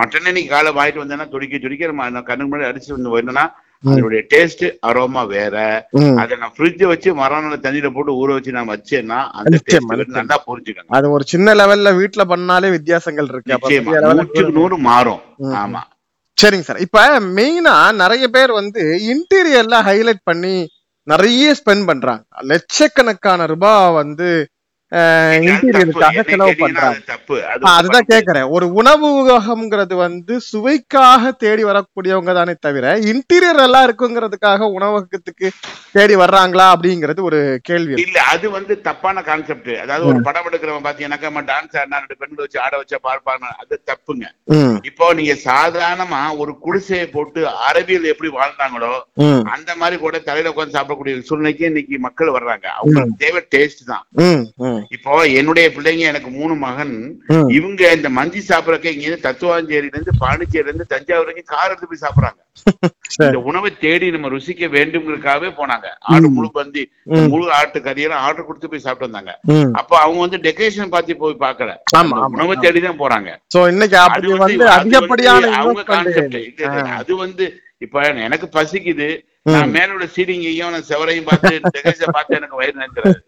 [0.00, 3.46] மட்டன் இன்னைக்கு காலை வாங்கிட்டு வந்தேன்னா துடிக்க துடிக்க நம்ம கண்ணுக்கு முன்னாடி அடிச்சு வந்து வரணும்னா
[3.84, 5.88] அதனுடைய டேஸ்ட் அரோமா வேற.
[6.16, 10.04] அதை நான் ஃப்ரிட்ஜ் வச்சு மரண தண்ணியில போட்டு ஊற வச்சு நான் வச்சேன்னா அந்த டேஸ்ட்.
[10.04, 10.94] நல்லா புரிஞ்சுக்கணும்.
[10.98, 13.58] அது ஒரு சின்ன லெவல்ல வீட்ல பண்ணாலே வித்தியாசங்கள் இருக்கு.
[14.00, 15.20] நூற்றுக்கு நூறு மாறும்.
[15.40, 15.82] ஆமா.
[16.42, 16.76] சரிங்க சார்.
[16.76, 20.68] இப்ப மெயினா நிறைய பேர் வந்து இன்டீரியர்ல ஹைலைட் பண்ணி
[21.02, 22.22] நிறைய ஸ்பெண்ட் பண்றாங்க.
[22.40, 24.48] லட்சக்கணக்கான ரூபாய் வந்து.
[25.46, 26.98] இன்டீரியருக்காக செலவு பண்றாங்க.
[27.76, 28.48] அதுதான் கேக்குறேன்.
[28.56, 35.48] ஒரு உணவகம்ங்கிறது வந்து சுவைக்காக தேடி வரக்கூடியவங்க தானே தவிர இன்டீரியர் எல்லாம் இருக்குங்கிறதுக்காக உணவகத்துக்கு
[35.96, 37.94] தேடி வர்றாங்களா அப்படிங்கிறது ஒரு கேள்வி.
[38.06, 42.44] இல்ல அது வந்து தப்பான கான்செப்ட் அதாவது ஒரு படம் எடுக்கிறவன் பாத்தீங்கன்னாக்கா நம்ம டான்ஸ் ஆடினா ரெண்டு பெண்கள்
[42.44, 43.46] வச்சு ஆட வச்சா பார்ப்பாங்க.
[43.62, 44.26] அது தப்புங்க.
[44.90, 48.92] இப்போ நீங்க சாதாரணமா ஒரு குடிசையை போட்டு அரபியல் எப்படி வாழ்ந்தாங்களோ
[49.56, 52.66] அந்த மாதிரி கூட தலையில உட்கார்ந்து சாப்பிடக்கூடிய சூழ்நிலைக்கு இன்னைக்கு மக்கள் வர்றாங்க.
[52.80, 54.04] அவங்களுக்கு தேவை டேஸ்ட் தான்.
[54.96, 56.94] இப்போ என்னுடைய பிள்ளைங்க எனக்கு மூணு மகன்.
[57.58, 62.04] இவங்க இந்த மஞ்சி சாப்பிடறக்க இங்க இருந்து தத்துவாஞ்சேரியில இருந்து பாண்டிச்சேரியில இருந்து தஞ்சாவூர் வரைக்கும் கார் எடுத்து போய்
[62.04, 62.40] சாப்பிடுறாங்க.
[63.26, 65.86] இந்த உணவை தேடி நம்ம ருசிக்க வேண்டும்ங்கிறதுக்காகவே போனாங்க.
[66.12, 66.84] ஆடு முழு பந்தி.
[67.32, 69.32] முழு ஆட்டு கறியெல்லாம் ஆர்டர் கொடுத்து போய் சாப்பிட்டு வந்தாங்க.
[69.80, 71.40] அப்ப அவங்க வந்து டெக்கரேஷன் பார்த்து போய்
[72.00, 73.30] ஆமா, உணவை தேடி தான் போறாங்க.
[74.44, 74.68] வந்து
[75.60, 76.38] அவங்க கான்செப்ட்
[77.00, 77.44] அது வந்து
[77.82, 79.08] இப்ப எனக்கு பசிக்குது.
[79.46, 83.18] நான் மேல உள்ள சீலிங்கையும் நான் செவரையும் பார்த்து டெக்கரேஷன் பார்த்து எனக்கு வயிறு நினைக்கிறது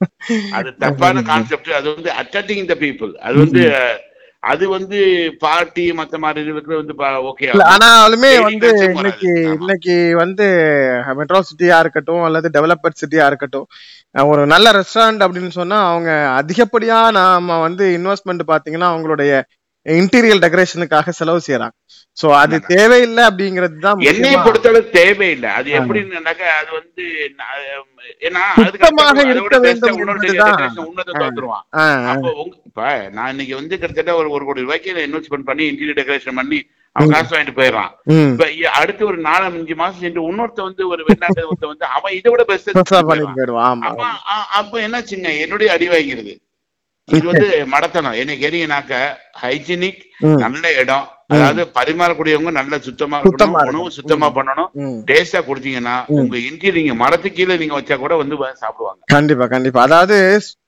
[0.53, 3.63] அது தப்பான கான்செப்ட் அது வந்து அட்ராக்டிங் த பீப்புள் அது வந்து
[4.43, 4.99] அது வந்து
[5.43, 6.95] பார்ட்டி மத்த மாதிரி இதுக்கு வந்து
[7.31, 8.69] ஓகே ஆனாலுமே வந்து.
[8.91, 9.31] இன்னைக்கு.
[9.55, 10.47] இன்னைக்கு வந்து
[11.19, 13.67] மெட்ரோ சிட்டியா இருக்கட்டும் அல்லது டெவலப்பர் சிட்டியா இருக்கட்டும்
[14.27, 19.33] ஒரு நல்ல ரெஸ்டாரண்ட் அப்படின்னு சொன்னா அவங்க அதிகப்படியா நாம வந்து இன்வெஸ்ட்மெண்ட் பாத்தீங்கன்னா அவங்களுடைய
[19.87, 21.77] இன்டீரியர் டெக்கரேஷனுக்காக செலவு செய்யறாங்க
[22.16, 24.44] சோ அது தேவையில்லை அப்படிங்கிறது தான் என்னை முக்கியமா.
[24.46, 25.49] பொறுத்தளவு தேவையில்லை.
[25.59, 27.05] அது எப்படின்னாக்கா அது வந்து
[28.27, 29.99] ஏன்னா சுத்தமாக இருக்க வேண்டும்
[32.68, 32.83] இப்ப
[33.16, 36.61] நான் இன்னைக்கு வந்து கிட்டத்தட்ட ஒரு ஒரு கோடி ரூபாய்க்கு இன்வெஸ்ட்மெண்ட் பண்ணி இன்டீரியர் டெக்கரேஷன் பண்ணி
[36.96, 37.90] அவன் காசு வாங்கிட்டு போயிடறான்.
[38.33, 38.44] இப்ப
[38.79, 42.70] அடுத்து ஒரு நாலு அஞ்சு மாசம் சென்று இன்னொருத்த வந்து ஒரு வெளிநாட்டு வந்து அவன் இதை விட பெஸ்ட்
[43.11, 43.83] போயிடுவான்.
[44.61, 45.31] அப்ப என்னாச்சுங்க?
[45.44, 46.35] என்னுடைய அடி வாங்கிறது
[47.09, 48.95] இது வந்து மடத்தனம் என்ன கேட்டீங்கன்னாக்க
[49.42, 50.01] ஹைஜீனிக்.
[50.45, 53.55] நல்ல இடம் அதாவது பரிமாறக்கூடியவங்க நல்ல சுத்தமா இருக்கணும்.
[53.71, 54.69] உணவு சுத்தமா பண்ணணும்.
[55.09, 60.19] டேஸ்டா கொடுத்தீங்கன்னா உங்க இன்டி நீங்க மரத்து கீழே நீங்க வச்சா கூட வந்து சாப்பிடுவாங்க கண்டிப்பா கண்டிப்பா அதாவது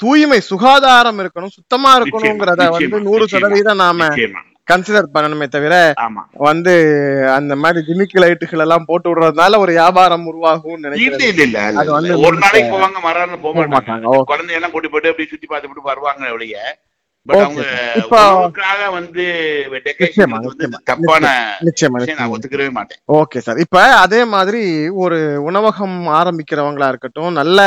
[0.05, 3.27] தூய்மை சுகாதாரம் இருக்கணும் சுத்தமா இருக்கணுங்கிறத வந்து நூறு.
[3.35, 4.09] சதவீதம் நாம
[4.69, 5.75] கன்சிடர் பண்ணணுமே தவிர
[6.47, 6.73] வந்து
[7.35, 11.23] அந்த மாதிரி ஜிமிக்கி லைட்டுகள் எல்லாம் போட்டு விடுறதுனால ஒரு வியாபாரம் உருவாகும் நினைக்கிறேன்.
[12.21, 14.05] ஒரு நாளைக்கு போவாங்க மறுநாள் போக மாட்டாங்க.
[14.13, 14.25] ஓகே.
[14.25, 16.59] குழந்தையெல்லாம் கூட்டி போட்டு அப்படி சுத்தி பார்த்துட்டு வருவாங்க ஒழிய
[17.27, 17.37] பட்.
[17.39, 17.63] அவங்க
[18.91, 19.25] வந்து.
[20.85, 21.25] தப்பான
[22.19, 24.63] நான் ஒத்துக்கவே மாட்டேன் ஓகே சார் இப்ப அதே மாதிரி
[24.99, 27.59] ஒரு உணவகம் ஆரம்பிக்கிறவங்களா இருக்கட்டும் நல்ல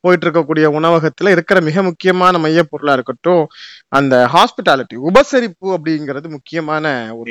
[0.00, 3.42] போயிட்டு இருக்கக்கூடிய உணவகத்துல இருக்கிற மிக முக்கியமான மையப்பொருளா இருக்கட்டும்
[3.88, 7.30] அந்த ஹாஸ்பிட்டாலிட்டி உபசரிப்பு அப்படிங்கிறது முக்கியமான ஒரு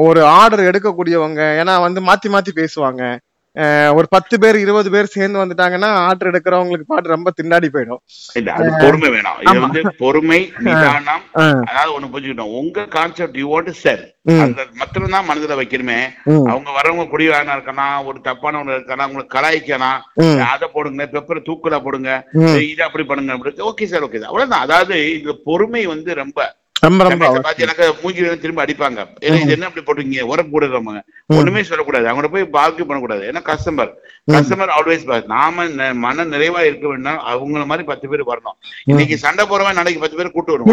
[0.00, 3.02] ஒரு ஆர்டர் எடுக்கக்கூடியவங்க ஏன்னா வந்து மாத்தி மாத்தி பேசுவாங்க.
[3.96, 8.00] ஒரு பத்து பேர் இருபது பேர் சேர்ந்து வந்துட்டாங்கன்னா ஆர்டர் எடுக்கிறவங்களுக்கு பாட்டு ரொம்ப திண்டாடி போயிடும்.
[8.54, 9.38] அது பொறுமை வேணும்.
[9.44, 9.58] இது.
[9.64, 11.24] வந்து பொறுமை நிதானம்
[11.66, 12.54] அதாவது ஒண்ணு புரிஞ்சுக்கிட்டோம்.
[12.60, 15.98] உங்க கான்செப்ட் யூ வாண்ட் செல் ம், அந்த மத்தம் தான் மனதுல வைக்கணுமே.
[16.50, 20.00] அவங்க வரவங்க குடிவானா இருக்கலாம் ஒரு தப்பானவங்க இருக்கலாம் உங்களை கலாய்க்கலாம்.
[20.52, 22.10] அதை போடுங்க பெப்பரை தூக்குல போடுங்க.
[22.72, 23.38] இது அப்படி பண்ணுங்க.
[23.70, 24.66] ஓகே சார் ஓகே சார் அவ்வளவுதான்.
[24.68, 26.40] அதாவது இந்த பொறுமை வந்து ரொம்ப
[26.82, 27.04] ரொம்ப
[27.64, 29.00] எனக்கு மூஞ்சி திரும்ப அடிப்பாங்க.
[29.24, 30.24] ஏன்னா இது என்ன அப்படி போட்டுருக்கீங்க?
[30.32, 31.00] உரம் கூடுறவங்க
[31.38, 32.06] ஒண்ணுமே சொல்லக்கூடாது.
[32.10, 33.22] அவங்கள போய் பாக்கி பண்ணக்கூடாது.
[33.30, 33.92] ஏன்னா கஸ்டமர்
[34.34, 35.04] கஸ்டமர் ஆல்வேஸ்
[35.34, 35.66] நாம
[36.04, 38.56] மன நிறைவா இருக்க வேண்டாம் அவங்கள மாதிரி பத்து பேர் வரணும்.
[38.92, 40.70] இன்னைக்கு சண்டை போறவன் நாளைக்கு பத்து பேர் கூட்டு வரும்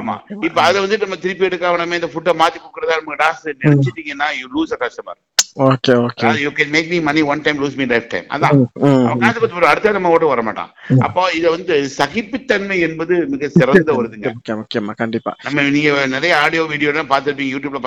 [0.00, 0.16] ஆமா.
[0.48, 4.74] இப்ப அதை வந்து நம்ம திருப்பி எடுக்காம இந்த ஃபுட்டை மாத்தி கொடுக்கறதா நம்ம டாஸ் நினைச்சிட்டீங்கன்னா you lose
[4.76, 5.20] a customer
[5.56, 8.54] okay okay you can make me money one time lose me lifetime அதான்.
[9.02, 10.70] அவன் காசு கொடுத்து போற அடுத்த நம்ம ஓட்டு வர மாட்டான்
[11.06, 13.62] அப்போ இத வந்து சகிப்புத்தன்மை என்பது மிக சிறந்த
[13.98, 15.32] ஒரு இதுங்க முக்கியம் முக்கியமா கண்டிப்பா.
[15.44, 17.80] நம்ம நீங்க நிறைய ஆடியோ வீடியோ எல்லாம் பார்த்திருப்பீங்க யூடியூப்ல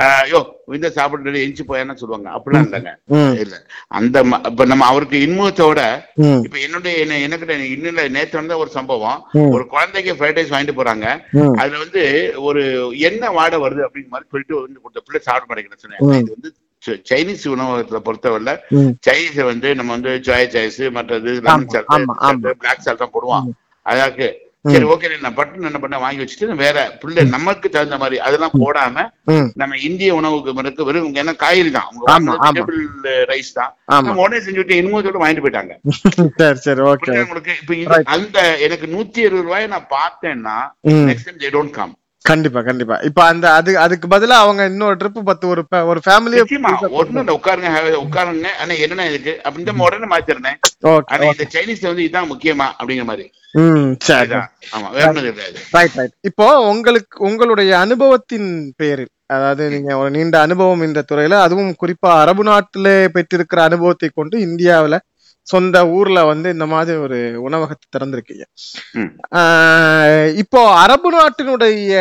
[0.00, 0.40] ஆஹ், ஐயோ
[0.74, 2.28] இந்த சாப்பிட்டு எஞ்சி போயான்னு சொல்லுவாங்க.
[2.36, 2.92] அப்படிலாம் இல்லைங்க.
[3.42, 3.54] இல்ல.
[3.92, 4.16] அந்த
[4.50, 5.80] இப்ப நம்ம அவருக்கு இன்முகத்தோட
[6.42, 6.94] இப்ப என்னுடைய
[7.24, 9.18] எனக்கு இன்னும் நேத்து வந்த ஒரு சம்பவம்.
[9.56, 11.06] ஒரு குழந்தைக்கு ஃப்ரைட் ரைஸ் வாங்கிட்டு போறாங்க.
[11.60, 12.02] அதுல வந்து
[12.48, 12.62] ஒரு
[13.08, 16.02] என்ன வாடை வருது அப்படின்னு மாதிரி சொல்லிட்டு வந்து கொடுத்த பிள்ளை சாப்பிட மாட்டேங்கிறேன் சொன்னேன்.
[16.20, 16.52] இது வந்து
[17.08, 18.54] சைனீஸ் உணவகத்துல பொறுத்தவரை.
[19.06, 21.34] சைனீஸ் வந்து நம்ம வந்து சாய் சாய்ஸ் மற்றது
[21.96, 22.54] ஆமா, ஆமா.
[22.62, 23.52] பிளாக் சால்ட் தான் போடுவோம்
[23.86, 24.30] அதாக்கு
[24.64, 29.02] சரி ஓகே நான் பட்டு என்ன பண்ண வாங்கி வச்சுட்டு வேற பிள்ளை நமக்கு தகுந்த மாதிரி அதெல்லாம் போடாம
[29.60, 31.90] நம்ம இந்திய உணவுக்கு மறுக்க வெறும் ஏன்னா காய்கறி தான்.
[32.36, 32.78] வெஜிடபிள்
[33.32, 33.72] ரைஸ் தான்.
[33.88, 34.04] ஆமா.
[34.06, 35.74] நம்ம உடனே செஞ்சுட்டு இன்னும் வாங்கிட்டு போயிட்டாங்க.
[36.64, 36.80] சரி
[37.24, 38.00] உங்களுக்கு இப்ப.
[38.14, 40.56] அந்த எனக்கு நூத்தி இருபது ரூபாய் நான் பார்த்தேன்னா
[41.10, 41.94] next time they don't come
[42.24, 42.96] கண்டிப்பா கண்டிப்பா.
[43.08, 46.00] இப்ப அந்த அது அதுக்கு பதிலா அவங்க இன்னொரு ட்ரிப் பத்து ஒரு ஒரு
[46.34, 46.70] நிச்சயமா.
[47.00, 47.70] ஒண்ணு உட்காருங்க
[48.04, 48.50] உட்காருங்க.
[48.60, 50.58] ஆனா என்னென்ன இருக்கு அப்படின்னு உடனே மாத்திருந்தேன்.
[51.12, 53.26] ஆனா இந்த சைனீஸ்ல வந்து இதான் முக்கியமா அப்படிங்கிற மாதிரி.
[55.74, 61.70] ரைட் ரைட் இப்போ உங்களுக்கு உங்களுடைய அனுபவத்தின் பேரில் அதாவது நீங்க ஒரு நீண்ட அனுபவம் இந்த துறையில அதுவும்
[61.82, 64.96] குறிப்பா அரபு நாட்டிலே பெற்றிருக்கிற அனுபவத்தை கொண்டு இந்தியாவுல
[65.46, 67.16] சொந்த ஊர்ல வந்து இந்த மாதிரி ஒரு
[67.46, 68.44] உணவகத்தை திறந்திருக்கீங்க.
[70.42, 71.92] இப்போ அரபு நாட்டினுடைய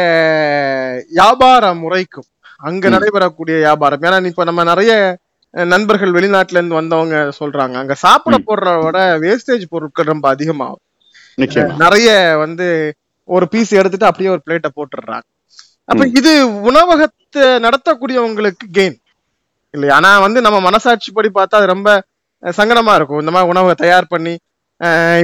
[1.11, 2.29] வியாபார முறைக்கும்
[2.59, 2.83] அங்க.
[2.89, 4.01] நடைபெறக்கூடிய வியாபாரம்.
[4.01, 4.93] ஏன்னா இப்ப நம்ம நிறைய
[5.53, 8.35] நண்பர்கள் வெளிநாட்டுல இருந்து வந்தவங்க சொல்றாங்க அங்க சாப்பிட.
[8.47, 10.83] போடுறத விட வேஸ்டேஜ் பொருட்கள் ரொம்ப அதிகமாகும்.
[11.83, 12.09] நிறைய
[12.43, 12.65] வந்து
[13.29, 15.25] ஒரு பீஸ் எடுத்துட்டு அப்படியே ஒரு பிளேட்டை போட்டுடுறாங்க.
[15.89, 16.03] அப்ப.
[16.19, 16.31] இது
[16.69, 18.97] உணவகத்தை நடத்தக்கூடியவங்களுக்கு கெயின்
[19.73, 19.93] இல்லையா?
[19.95, 21.89] ஆனா வந்து நம்ம மனசாட்சிப்படி பார்த்தா அது ரொம்ப
[22.57, 23.21] சங்கடமா இருக்கும்.
[23.23, 24.33] இந்த மாதிரி உணவை தயார் பண்ணி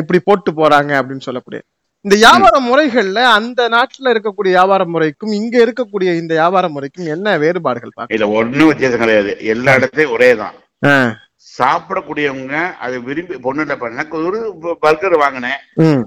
[0.02, 1.62] இப்படி போட்டு போறாங்க அப்படின்னு சொல்லக்கூடிய.
[2.06, 7.96] இந்த வியாபார முறைகள்ல அந்த நாட்டுல இருக்கக்கூடிய வியாபார முறைக்கும் இங்க இருக்கக்கூடிய இந்த வியாபார முறைக்கும் என்ன வேறுபாடுகள்
[7.96, 9.32] பாக்க இதுல ஒண்ணும் வித்தியாசம் கிடையாது.
[9.54, 10.56] எல்லா இடத்தையும் ஒரே தான்.
[10.92, 11.12] ஆஹ்
[11.58, 14.40] சாப்பிடக்கூடியவங்க அதை விரும்பி பொண்ணு இல்ல பண்ண எனக்கு ஒரு
[14.86, 15.60] பர்கர் வாங்கினேன்.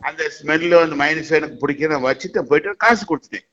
[0.09, 3.47] அந்த ஸ்மெல்லு அந்த மைனஸ் எனக்கு பிடிக்க நான் வச்சுட்டு போயிட்டு காசு கொடுத்துட்டேன்.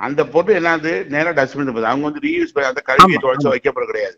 [0.00, 0.90] அந்த பொருள் என்னது?
[1.12, 1.88] நேரா டஸ்ட்பின் போகுது.
[1.90, 4.16] அவங்க வந்து ரீயூஸ் அந்த கல்வியை ஆமா, தொடச்சு வைக்கப்பட கிடையாது.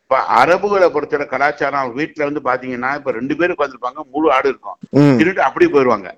[0.00, 4.76] இப்ப அரபுகளை பொறுத்தவரை கலாச்சாரம் அவங்க வீட்டுல வந்து பாத்தீங்கன்னா இப்ப ரெண்டு பேரும் உட்காந்துருப்பாங்க முழு ஆடு இருக்கும்.
[5.20, 6.08] திருட்டு அப்படி போயிருவாங்க.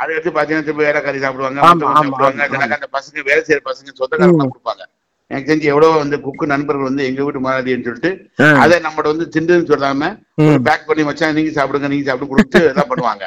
[0.00, 2.42] அதை எடுத்து பாத்தீங்கன்னா திரும்ப வேலை கறி சாப்பிடுவாங்க சாப்பிடுவாங்க.
[2.48, 4.84] எனக்கு அந்த பசங்க வேலை செய்யற பசங்க சொந்தக்காரங்க கொடுப்பாங்க.
[5.30, 8.10] எனக்கு தெரிஞ்சு எவ்வளவு வந்து குக்கு நண்பர்கள் வந்து எங்க வீட்டு மாதிரின்னு சொல்லிட்டு
[8.64, 10.10] அதை நம்மகிட்ட வந்து திண்டுன்னு சொல்லாம
[10.68, 13.24] பேக் பண்ணி வச்சா நீங்க சாப்பிடுங்க நீங்க சாப்பிட்டு கொடுத்து எல்லாம் பண்ணுவாங்க.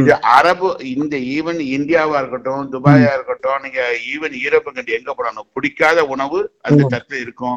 [0.00, 3.80] இது அரபு இந்த ஈவன் இந்தியாவா இருக்கட்டும் துபாயா இருக்கட்டும் நீங்க
[4.12, 6.90] ஈவன் ஈரோப்பு கண்டி எங்க போனாலும் பிடிக்காத உணவு அந்த ம்.
[6.92, 7.56] தட்டுல இருக்கும்.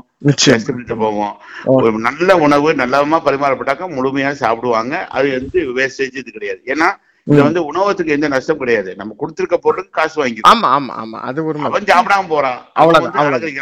[1.75, 4.95] ஒரு நல்ல உணவு நல்லவமா பரிமாறப்பட்டாக்க முழுமையா சாப்பிடுவாங்க.
[5.17, 6.61] அது வந்து வேஸ்டேஜ் இது கிடையாது.
[6.73, 6.89] ஏன்னா
[7.27, 8.91] இது வந்து உணவகத்துக்கு எந்த நஷ்டம் கிடையாது.
[8.95, 11.17] நம்ம கொடுத்திருக்க பொருளுக்கு காசு வாங்கிடும் ஆமா ஆமா ஆமா.
[11.29, 12.59] அது ஒரு அவன் சாப்பிடாம போறான்.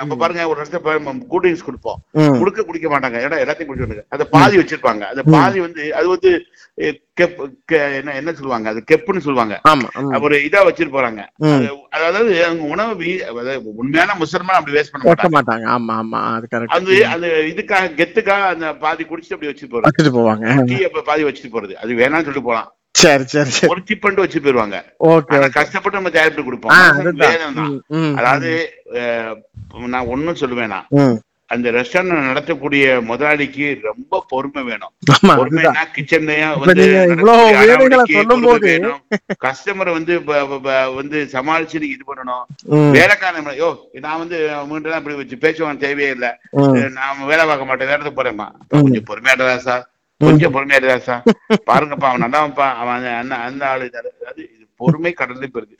[0.02, 0.82] அப்ப பாருங்க ஒரு இடத்துல
[1.32, 2.00] கூல் ட்ரிங்க்ஸ் கொடுப்போம்.
[2.42, 3.18] குடுக்க குடிக்க மாட்டாங்க.
[3.26, 5.04] ஏன்னா எல்லாத்தையும் குடிச்சு அதை பாதி வச்சிருப்பாங்க.
[5.12, 6.32] அந்த பாதி வந்து அது வந்து
[6.78, 8.68] என்ன என்ன சொல்லுவாங்க?
[8.70, 9.56] அது கெப்புன்னு சொல்லுவாங்க.
[10.26, 11.22] ஒரு இதா வச்சிட்டு போறாங்க.
[11.98, 13.12] அதாவது அவங்க உணவு
[13.82, 15.66] உண்மையான முசல்மான் அப்படி வேஸ்ட் பண்ண மாட்டாங்க.
[15.76, 16.22] ஆமா ஆமா.
[16.30, 19.88] அது அது கரெக்ட் அது இதுக்காக கெத்துக்காக அந்த பாதி குடிச்சிட்டு அப்படி வச்சுட்டு போறது.
[19.90, 21.04] வச்சுட்டு போவாங்க.
[21.12, 21.76] பாதி வச்சுட்டு போறது.
[21.84, 22.70] அது வேணாம்னு சொல்லிட்டு போலாம்.
[22.96, 23.70] சரி சரி சரி.
[23.72, 24.78] ஒரு டிப் பண்ணிட்டு வச்சு போயிருவாங்க.
[25.14, 26.74] ஓகே கஷ்டப்பட்டு நம்ம தயாரிப்பு கொடுப்போம்.
[28.20, 28.52] அதாவது
[29.94, 30.80] நான் ஒண்ணும் சொல்லுவேனா.
[31.48, 34.90] அந்த ரெஸ்டாரண்ட் நடத்தக்கூடிய முதலாளிக்கு ரொம்ப பொறுமை வேணும்.
[35.22, 37.08] பொறுமைனா கிச்சன்லயா வந்து
[39.46, 40.24] கஸ்டமரை வந்து
[40.96, 42.44] வந்து சமாளிச்சு நீங்க இது பண்ணணும்.
[42.92, 44.50] வேலைக்காரன் யோ நான் வந்து
[44.84, 46.40] தான் இப்படி வச்சு பேச்சுவாங்க தேவையே இல்ல.
[46.90, 48.50] நான் வேலை பார்க்க மாட்டேன் வேற இடத்துக்கு போறேன்ப்பா.
[48.68, 49.90] கொஞ்சம் பொறுமையாடா சார்.
[50.18, 51.24] கொஞ்சம் பொறுமையாடா சார்.
[51.54, 52.74] பாருங்கப்பா அவன் நல்லாவன்ப்பா.
[52.74, 54.14] அவன் அந்த- அந்த ஆளு இது.
[54.78, 55.76] பொறுமை கடந்து பெறுது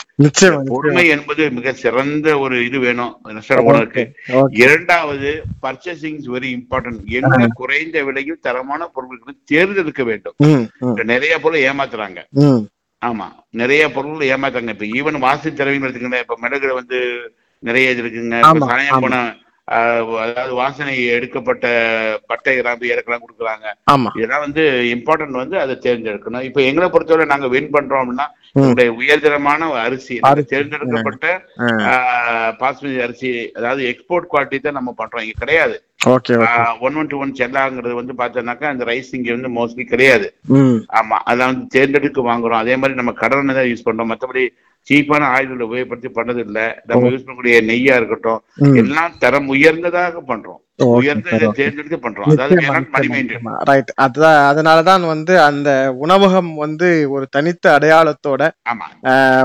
[0.66, 3.14] பொறுமை என்பது மிக சிறந்த ஒரு இது வேணும்.
[3.26, 4.04] ஓகே
[4.50, 5.30] இரண்டாவது
[5.62, 10.36] பர்ச்சேசிங் வெரி இம்பார்ட்டன்ட் எங்க குறைந்த விலையில் தரமான பொருட்களை தேர்ந்தெடுக்க வேண்டும்.
[11.06, 12.20] நிறைய பொருள் ஏமாத்துறாங்க.
[13.02, 13.28] ஆமா.
[13.52, 17.00] நிறைய பொருள் ஏமாத்தாங்க இப்ப ஈவன் வாசல் திறவையும் எடுத்துக்கங்க இப்ப மிளகுல வந்து
[17.60, 18.38] நிறைய இது இருக்குங்க.
[18.42, 18.68] ஆமா.
[19.02, 19.20] போன
[19.68, 21.68] அதாவது வாசனை எடுக்கப்பட்ட
[22.30, 23.66] பட்டை கிராம்பு ஏற்கலாம் கொடுக்குறாங்க.
[24.20, 24.64] இதெல்லாம் வந்து
[24.96, 26.46] இம்பார்ட்டன்ட் வந்து அதை தேர்ந்தெடுக்கணும்.
[26.50, 28.28] இப்ப எங்களை பொறுத்தவரை நாங்க வின் பண்றோம் அப்படின்னா.
[28.58, 30.18] உங்களுடைய உயர்தரமான அரிசி.
[30.54, 31.28] தேர்ந்தெடுக்கப்பட்ட
[32.62, 35.26] பாஸ்மதி அரிசி அதாவது எக்ஸ்போர்ட் குவாலிட்டி தான் நம்ம பண்றோம்.
[35.26, 35.78] இங்க கிடையாது.
[36.00, 36.36] Okay
[36.86, 40.28] one one to one செல்லாங்கிறது வந்து பார்த்தோம்னாக்கா அந்த ரைஸ் இங்க வந்து மோஸ்ட்லி கிடையாது.
[41.00, 42.62] ஆமா அதான் வந்து தேர்ந்தெடுக்க வாங்குறோம்.
[42.64, 44.12] அதே மாதிரி நம்ம கடனை தான் யூஸ் பண்றோம்.
[44.12, 44.44] மற்றபடி
[44.88, 48.42] சீப்பான ஆயுதங்களை உபயோகப்படுத்தி பண்ணது இல்ல நம்ம யூஸ் பண்ணக்கூடிய நெய்யா இருக்கட்டும்.
[48.82, 50.60] எல்லாம் தரம் உயர்ந்ததாக பண்றோம்.
[54.50, 55.70] அதனாலதான் வந்து அந்த
[56.06, 58.52] உணவகம் வந்து ஒரு தனித்த அடையாளத்தோட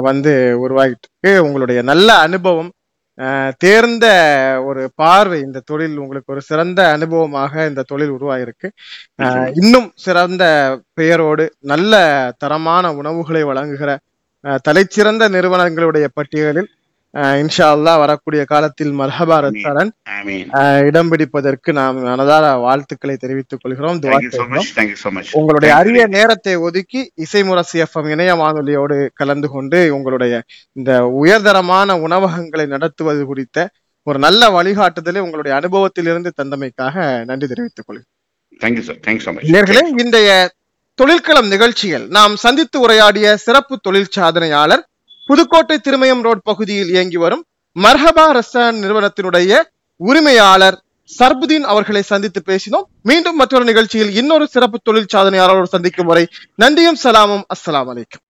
[0.08, 0.34] வந்து
[0.64, 1.32] உருவாகிட்டு இருக்கு.
[1.46, 2.70] உங்களுடைய நல்ல அனுபவம்
[3.58, 4.06] தேர்ந்த
[4.64, 8.68] ஒரு பார்வை இந்த தொழில் உங்களுக்கு ஒரு சிறந்த அனுபவமாக இந்த தொழில் உருவாயிருக்கு.
[9.54, 10.44] இன்னும் சிறந்த
[10.94, 11.94] பெயரோடு நல்ல
[12.38, 13.98] தரமான உணவுகளை வழங்குகிற
[14.68, 16.70] தலைச்சிறந்த நிறுவனங்களுடைய பட்டியலில்
[17.38, 23.62] இன்ஷா அல்லாஹ் வரக்கூடிய காலத்தில் மர்ஹபா ரெஸ்டாரண்ட் ஐ மீன் ஆஹ் இடம் பிடிப்பதற்கு நாம் மனதார வாழ்த்துக்களை தெரிவித்துக்
[23.62, 23.98] கொள்கிறோம்
[25.32, 30.36] உங்களுடைய அரிய நேரத்தை ஒதுக்கி இசைமுரசு எஃப்எம் இணைய வானொலியோடு கலந்து கொண்டு உங்களுடைய
[30.76, 33.68] இந்த உயர்தரமான உணவகங்களை நடத்துவது குறித்த
[34.06, 36.94] ஒரு நல்ல வழிகாட்டுதலை உங்களுடைய அனுபவத்திலிருந்து தந்தமைக்காக
[37.24, 38.08] நன்றி தெரிவித்துக் கொள்கிறேன்.
[39.98, 40.30] இன்றைய
[40.98, 44.82] தொழிற்களம் நிகழ்ச்சியில் நாம் சந்தித்து உரையாடிய சிறப்பு தொழில் சாதனையாளர்
[45.30, 47.42] புதுக்கோட்டை திருமயம் ரோட் பகுதியில் இயங்கி வரும்
[47.82, 49.60] மர்ஹபா ரெஸ்டாரண்ட் நிறுவனத்தினுடைய
[49.96, 50.76] உரிமையாளர்
[51.18, 52.86] சர்புதீன் அவர்களை சந்தித்து பேசினோம்.
[53.02, 56.24] மீண்டும் மற்றொரு நிகழ்ச்சியில் இன்னொரு சிறப்பு தொழில் சாதனையாளரோடு சந்திக்கும் வரை
[56.54, 57.44] நன்றியும் சலாமும்.
[57.54, 58.24] அஸ்ஸலாமு அலைக்கும்.